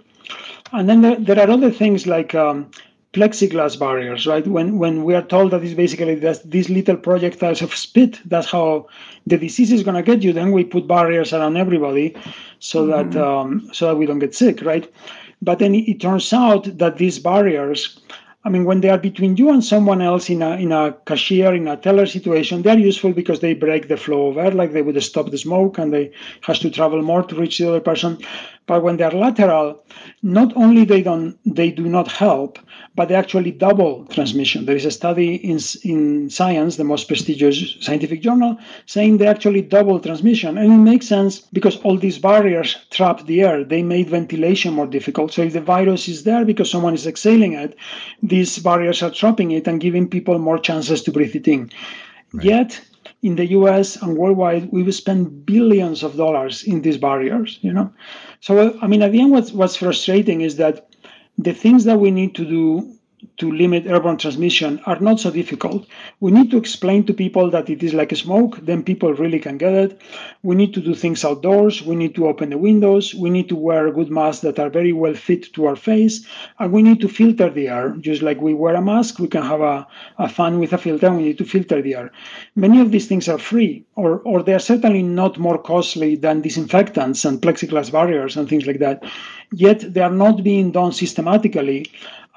And 0.73 0.89
then 0.89 1.01
there, 1.01 1.17
there 1.17 1.39
are 1.39 1.51
other 1.51 1.71
things 1.71 2.07
like 2.07 2.35
um, 2.35 2.71
plexiglass 3.19 3.79
barriers, 3.79 4.27
right? 4.27 4.47
When 4.47 4.79
when 4.79 5.05
we 5.05 5.15
are 5.15 5.27
told 5.35 5.51
that 5.51 5.65
it's 5.65 5.75
basically 5.75 6.15
that 6.17 6.49
these 6.49 6.69
little 6.71 6.97
projectiles 6.97 7.63
of 7.63 7.75
spit, 7.75 8.21
that's 8.25 8.51
how 8.51 8.87
the 9.27 9.39
disease 9.39 9.73
is 9.73 9.83
going 9.83 9.97
to 9.97 10.03
get 10.11 10.23
you. 10.23 10.33
Then 10.33 10.53
we 10.53 10.65
put 10.65 10.87
barriers 10.87 11.33
around 11.33 11.57
everybody, 11.57 12.15
so 12.61 12.87
mm-hmm. 12.87 13.11
that 13.11 13.25
um, 13.29 13.69
so 13.73 13.87
that 13.89 13.97
we 13.97 14.07
don't 14.07 14.21
get 14.21 14.35
sick, 14.35 14.63
right? 14.63 14.87
But 15.43 15.59
then 15.59 15.75
it, 15.75 15.89
it 15.89 16.01
turns 16.01 16.33
out 16.33 16.79
that 16.79 16.99
these 16.99 17.19
barriers 17.19 18.01
I 18.45 18.51
mean, 18.51 18.65
when 18.65 18.81
they 18.81 18.89
are 18.89 18.99
between 18.99 19.37
you 19.37 19.51
and 19.51 19.63
someone 19.63 20.01
else 20.01 20.31
in 20.31 20.43
a 20.43 20.53
in 20.57 20.73
a 20.73 20.97
cashier 21.07 21.55
in 21.55 21.67
a 21.69 21.77
teller 21.77 22.07
situation, 22.07 22.63
they 22.63 22.71
are 22.71 22.79
useful 22.79 23.13
because 23.13 23.41
they 23.41 23.53
break 23.53 23.89
the 23.89 23.97
flow 23.97 24.29
of 24.29 24.39
air, 24.39 24.53
like 24.53 24.73
they 24.73 24.81
would 24.81 25.03
stop 25.03 25.31
the 25.31 25.39
smoke, 25.39 25.77
and 25.77 25.93
they 25.93 26.11
has 26.43 26.59
to 26.61 26.71
travel 26.71 27.03
more 27.03 27.23
to 27.25 27.35
reach 27.35 27.59
the 27.59 27.69
other 27.69 27.81
person. 27.81 28.17
But 28.69 28.83
when 28.85 28.97
they 28.97 29.05
are 29.05 29.19
lateral, 29.27 29.83
not 30.23 30.53
only 30.57 30.85
they 30.85 31.03
don't 31.03 31.37
they 31.45 31.71
do 31.71 31.87
not 31.89 32.09
help, 32.09 32.59
but 32.95 33.09
they 33.09 33.17
actually 33.17 33.51
double 33.51 34.05
transmission. 34.17 34.67
There 34.67 34.77
is 34.77 34.85
a 34.85 34.91
study 35.01 35.31
in 35.35 35.59
in 35.83 36.31
Science, 36.31 36.77
the 36.77 36.85
most 36.93 37.09
prestigious 37.09 37.59
scientific 37.81 38.21
journal, 38.23 38.59
saying 38.87 39.19
they 39.19 39.27
actually 39.27 39.63
double 39.63 39.99
transmission, 39.99 40.59
and 40.59 40.73
it 40.73 40.91
makes 40.93 41.07
sense 41.07 41.41
because 41.53 41.77
all 41.85 41.97
these 41.99 42.19
barriers 42.19 42.77
trap 42.91 43.27
the 43.27 43.41
air. 43.43 43.65
They 43.65 43.83
made 43.83 44.09
ventilation 44.11 44.75
more 44.75 44.87
difficult. 44.87 45.33
So 45.33 45.43
if 45.43 45.53
the 45.55 45.61
virus 45.61 46.09
is 46.09 46.23
there 46.25 46.45
because 46.45 46.71
someone 46.71 46.95
is 46.95 47.07
exhaling 47.07 47.55
it 47.55 47.77
these 48.23 48.59
barriers 48.59 49.03
are 49.03 49.11
trapping 49.11 49.51
it 49.53 49.67
and 49.67 49.81
giving 49.81 50.09
people 50.09 50.39
more 50.39 50.59
chances 50.59 51.03
to 51.03 51.13
breathe 51.13 51.37
it 51.37 51.49
in. 51.49 51.71
Right. 52.33 52.45
Yet, 52.45 52.81
in 53.23 53.37
the 53.37 53.47
US 53.47 54.01
and 54.01 54.17
worldwide, 54.17 54.71
we 54.73 54.91
spend 54.93 55.45
billions 55.45 56.03
of 56.03 56.17
dollars 56.17 56.63
in 56.63 56.83
these 56.83 56.97
barriers, 56.97 57.59
you 57.63 57.73
know? 57.73 57.93
So, 58.41 58.79
I 58.81 58.87
mean, 58.87 59.03
at 59.03 59.13
the 59.13 59.21
end, 59.21 59.33
what's, 59.33 59.53
what's 59.53 59.77
frustrating 59.77 60.41
is 60.43 60.57
that 60.57 60.95
the 61.37 61.53
things 61.53 61.85
that 61.85 61.99
we 61.99 62.11
need 62.11 62.35
to 62.37 62.45
do 62.45 62.98
to 63.39 63.53
limit 63.53 63.87
airborne 63.87 64.17
transmission 64.17 64.81
are 64.87 64.99
not 65.01 65.21
so 65.21 65.31
difficult. 65.31 65.87
We 66.21 66.31
need 66.31 66.51
to 66.51 66.57
explain 66.57 67.05
to 67.07 67.15
people 67.15 67.51
that 67.51 67.71
it 67.71 67.83
is 67.83 67.95
like 67.95 68.15
smoke, 68.17 68.59
then 68.63 68.83
people 68.83 69.13
really 69.15 69.39
can 69.39 69.59
get 69.59 69.73
it. 69.73 70.01
We 70.43 70.55
need 70.55 70.75
to 70.75 70.81
do 70.81 70.95
things 70.95 71.25
outdoors. 71.25 71.83
We 71.83 71.97
need 71.97 72.15
to 72.17 72.29
open 72.29 72.51
the 72.51 72.59
windows. 72.59 73.15
We 73.15 73.31
need 73.31 73.49
to 73.49 73.57
wear 73.57 73.91
good 73.91 74.11
masks 74.11 74.43
that 74.43 74.59
are 74.59 74.71
very 74.71 74.93
well 74.93 75.15
fit 75.15 75.53
to 75.55 75.67
our 75.67 75.77
face. 75.77 76.27
And 76.59 76.73
we 76.73 76.83
need 76.83 77.01
to 77.01 77.09
filter 77.09 77.51
the 77.51 77.69
air. 77.69 77.97
Just 78.01 78.23
like 78.23 78.41
we 78.41 78.55
wear 78.55 78.75
a 78.75 78.83
mask, 78.83 79.19
we 79.19 79.29
can 79.29 79.43
have 79.43 79.61
a, 79.61 79.87
a 80.19 80.29
fan 80.29 80.59
with 80.59 80.73
a 80.73 80.79
filter, 80.79 81.11
we 81.13 81.25
need 81.25 81.39
to 81.39 81.45
filter 81.45 81.83
the 81.83 81.95
air. 81.95 82.13
Many 82.57 82.81
of 82.81 82.91
these 82.91 83.07
things 83.07 83.29
are 83.29 83.39
free, 83.39 83.85
or, 83.95 84.21
or 84.21 84.43
they 84.43 84.55
are 84.55 84.59
certainly 84.59 85.03
not 85.03 85.39
more 85.39 85.59
costly 85.59 86.17
than 86.17 86.41
disinfectants 86.41 87.25
and 87.25 87.41
plexiglass 87.41 87.91
barriers 87.91 88.37
and 88.37 88.49
things 88.49 88.67
like 88.67 88.79
that. 88.79 89.05
Yet 89.53 89.95
they 89.95 90.03
are 90.03 90.11
not 90.11 90.45
being 90.45 90.73
done 90.73 90.93
systematically 90.93 91.87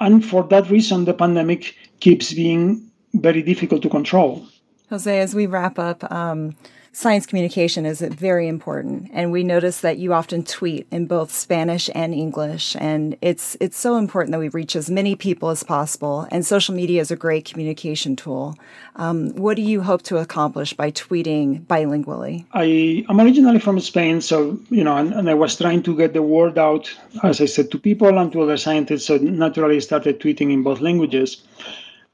and 0.01 0.25
for 0.25 0.43
that 0.43 0.69
reason, 0.69 1.05
the 1.05 1.13
pandemic 1.13 1.75
keeps 1.99 2.33
being 2.33 2.91
very 3.13 3.41
difficult 3.41 3.81
to 3.83 3.89
control. 3.89 4.45
Jose, 4.89 5.19
as 5.19 5.33
we 5.33 5.45
wrap 5.45 5.79
up, 5.79 6.11
um, 6.11 6.55
science 6.93 7.25
communication 7.25 7.85
is 7.85 8.01
very 8.01 8.47
important. 8.47 9.09
And 9.13 9.31
we 9.31 9.43
notice 9.43 9.81
that 9.81 9.97
you 9.97 10.13
often 10.13 10.43
tweet 10.43 10.87
in 10.91 11.05
both 11.05 11.31
Spanish 11.31 11.89
and 11.95 12.13
English. 12.13 12.75
And 12.79 13.15
it's 13.21 13.55
it's 13.59 13.77
so 13.77 13.97
important 13.97 14.31
that 14.33 14.39
we 14.39 14.49
reach 14.49 14.75
as 14.75 14.89
many 14.89 15.15
people 15.15 15.49
as 15.49 15.63
possible. 15.63 16.27
And 16.31 16.45
social 16.45 16.75
media 16.75 17.01
is 17.01 17.11
a 17.11 17.15
great 17.15 17.45
communication 17.45 18.15
tool. 18.15 18.55
Um, 18.97 19.29
what 19.35 19.55
do 19.55 19.61
you 19.61 19.81
hope 19.81 20.01
to 20.03 20.17
accomplish 20.17 20.73
by 20.73 20.91
tweeting 20.91 21.65
bilingually? 21.65 22.45
I 22.53 23.05
am 23.09 23.21
originally 23.21 23.59
from 23.59 23.79
Spain 23.79 24.21
so 24.21 24.59
you 24.69 24.83
know 24.83 24.97
and, 24.97 25.13
and 25.13 25.29
I 25.29 25.33
was 25.33 25.57
trying 25.57 25.83
to 25.83 25.95
get 25.95 26.13
the 26.13 26.21
word 26.21 26.57
out 26.57 26.93
as 27.23 27.39
I 27.39 27.45
said 27.45 27.71
to 27.71 27.79
people 27.79 28.17
and 28.17 28.31
to 28.33 28.41
other 28.41 28.57
scientists. 28.57 29.05
So 29.05 29.17
naturally 29.17 29.79
started 29.79 30.19
tweeting 30.19 30.51
in 30.51 30.63
both 30.63 30.81
languages 30.81 31.41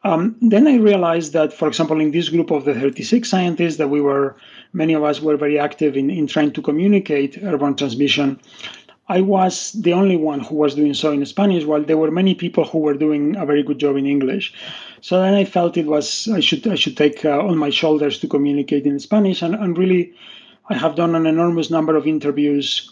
um, 0.08 0.36
then 0.42 0.68
I 0.68 0.76
realized 0.78 1.34
that, 1.34 1.52
for 1.52 1.68
example, 1.68 2.00
in 2.00 2.12
this 2.12 2.30
group 2.30 2.50
of 2.52 2.64
the 2.66 2.74
36 2.74 3.30
scientists 3.30 3.78
that 3.78 3.90
we 3.90 4.00
were, 4.00 4.36
many 4.72 4.94
of 4.94 5.04
us 5.04 5.22
were 5.22 5.36
very 5.36 5.60
active 5.60 5.98
in, 5.98 6.10
in 6.10 6.28
trying 6.28 6.52
to 6.54 6.62
communicate 6.62 7.38
airborne 7.44 7.76
transmission. 7.76 8.40
I 9.10 9.22
was 9.22 9.72
the 9.74 9.94
only 9.94 10.18
one 10.18 10.42
who 10.42 10.56
was 10.56 10.76
doing 10.76 10.94
so 10.94 11.12
in 11.12 11.26
Spanish, 11.26 11.64
while 11.66 11.84
there 11.84 11.98
were 11.98 12.12
many 12.12 12.36
people 12.36 12.66
who 12.66 12.80
were 12.80 12.94
doing 12.94 13.36
a 13.36 13.46
very 13.46 13.64
good 13.64 13.80
job 13.80 13.96
in 13.96 14.06
English. 14.06 14.54
So 15.02 15.20
then 15.22 15.34
I 15.34 15.46
felt 15.46 15.78
it 15.78 15.88
was 15.88 16.28
I 16.28 16.40
should 16.40 16.68
I 16.68 16.76
should 16.76 16.98
take 16.98 17.24
uh, 17.24 17.40
on 17.40 17.58
my 17.58 17.70
shoulders 17.70 18.20
to 18.20 18.28
communicate 18.28 18.86
in 18.86 19.00
Spanish, 19.00 19.42
and, 19.42 19.56
and 19.56 19.78
really, 19.78 20.14
I 20.70 20.76
have 20.76 20.96
done 20.96 21.16
an 21.16 21.26
enormous 21.26 21.70
number 21.70 21.96
of 21.96 22.06
interviews 22.06 22.92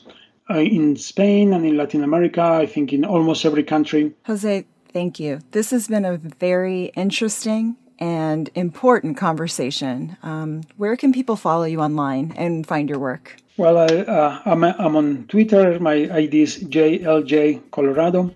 uh, 0.49 0.59
in 0.59 0.95
Spain 0.95 1.53
and 1.53 1.65
in 1.65 1.75
Latin 1.75 2.03
America. 2.03 2.43
I 2.43 2.65
think 2.65 2.93
in 2.93 3.03
almost 3.03 3.45
every 3.45 3.63
country. 3.63 4.13
Jose, 4.25 4.65
Thank 4.95 5.19
you. 5.19 5.41
This 5.51 5.71
has 5.71 5.89
been 5.89 6.05
a 6.05 6.15
very 6.15 6.85
interesting 6.95 7.75
and 7.99 8.49
important 8.55 9.17
conversation. 9.17 10.15
Um, 10.23 10.61
where 10.77 10.95
can 10.95 11.11
people 11.11 11.35
follow 11.35 11.65
you 11.65 11.81
online 11.81 12.33
and 12.37 12.65
find 12.65 12.87
your 12.87 12.97
work? 12.97 13.35
Well, 13.57 13.77
I, 13.77 13.87
uh, 13.87 14.39
I'm, 14.45 14.63
I'm, 14.63 14.95
on 14.95 15.25
Twitter. 15.27 15.77
My 15.81 16.07
ID 16.09 16.41
is 16.41 16.63
JLJ 16.63 17.71
Colorado, 17.71 18.33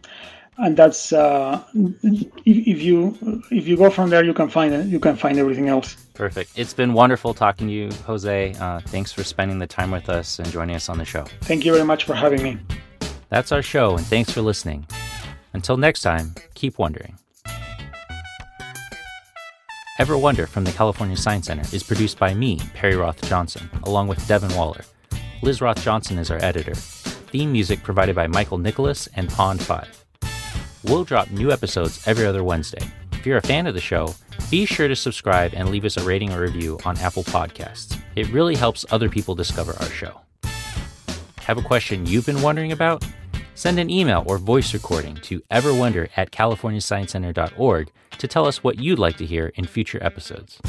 and 0.57 0.75
that's 0.75 1.13
uh, 1.13 1.63
if, 2.03 2.27
if, 2.45 2.81
you 2.81 3.17
if 3.51 3.65
you 3.65 3.77
go 3.77 3.89
from 3.89 4.09
there, 4.09 4.25
you 4.25 4.33
can 4.33 4.49
find 4.49 4.73
it. 4.73 4.87
You 4.87 4.99
can 4.99 5.15
find 5.15 5.39
everything 5.39 5.69
else. 5.69 5.95
Perfect. 6.13 6.51
It's 6.59 6.73
been 6.73 6.91
wonderful 6.91 7.33
talking 7.33 7.67
to 7.67 7.73
you, 7.73 7.89
Jose. 8.05 8.53
Uh, 8.59 8.81
thanks 8.81 9.13
for 9.13 9.23
spending 9.23 9.59
the 9.59 9.67
time 9.67 9.91
with 9.91 10.09
us 10.09 10.39
and 10.39 10.51
joining 10.51 10.75
us 10.75 10.89
on 10.89 10.97
the 10.97 11.05
show. 11.05 11.23
Thank 11.39 11.63
you 11.63 11.71
very 11.71 11.85
much 11.85 12.03
for 12.03 12.15
having 12.15 12.43
me. 12.43 12.57
That's 13.29 13.53
our 13.53 13.61
show, 13.61 13.95
and 13.95 14.05
thanks 14.05 14.29
for 14.29 14.41
listening. 14.41 14.85
Until 15.53 15.77
next 15.77 16.01
time, 16.01 16.35
keep 16.53 16.77
wondering. 16.77 17.17
Ever 19.99 20.17
Wonder 20.17 20.47
from 20.47 20.63
the 20.63 20.71
California 20.71 21.17
Science 21.17 21.47
Center 21.47 21.63
is 21.75 21.83
produced 21.83 22.17
by 22.17 22.33
me, 22.33 22.59
Perry 22.73 22.95
Roth 22.95 23.21
Johnson, 23.27 23.69
along 23.83 24.07
with 24.07 24.25
Devin 24.27 24.55
Waller. 24.55 24.85
Liz 25.41 25.59
Roth 25.59 25.83
Johnson 25.83 26.17
is 26.17 26.31
our 26.31 26.41
editor. 26.41 26.73
Theme 26.73 27.51
music 27.51 27.83
provided 27.83 28.15
by 28.15 28.27
Michael 28.27 28.57
Nicholas 28.57 29.09
and 29.15 29.29
Pond 29.29 29.61
5. 29.61 30.05
We'll 30.85 31.03
drop 31.03 31.29
new 31.31 31.51
episodes 31.51 32.07
every 32.07 32.25
other 32.25 32.45
Wednesday. 32.45 32.87
If 33.11 33.25
you're 33.25 33.37
a 33.37 33.41
fan 33.41 33.67
of 33.67 33.73
the 33.73 33.81
show, 33.81 34.15
be 34.49 34.65
sure 34.65 34.87
to 34.87 34.95
subscribe 34.95 35.53
and 35.53 35.69
leave 35.69 35.83
us 35.83 35.97
a 35.97 36.03
rating 36.03 36.31
or 36.31 36.39
review 36.39 36.79
on 36.85 36.97
Apple 36.99 37.23
Podcasts. 37.23 38.01
It 38.15 38.29
really 38.29 38.55
helps 38.55 38.85
other 38.91 39.09
people 39.09 39.35
discover 39.35 39.75
our 39.81 39.89
show. 39.89 40.21
Have 41.41 41.57
a 41.57 41.61
question 41.61 42.05
you've 42.05 42.25
been 42.25 42.41
wondering 42.41 42.71
about? 42.71 43.03
Send 43.59 43.77
an 43.77 43.89
email 43.89 44.23
or 44.25 44.37
voice 44.37 44.73
recording 44.73 45.15
to 45.15 45.41
everwonder 45.51 46.07
at 46.15 46.31
californiasciencecenter.org 46.31 47.91
to 48.17 48.25
tell 48.25 48.45
us 48.45 48.63
what 48.63 48.79
you'd 48.79 48.99
like 48.99 49.17
to 49.17 49.25
hear 49.25 49.51
in 49.55 49.65
future 49.65 50.01
episodes. 50.01 50.61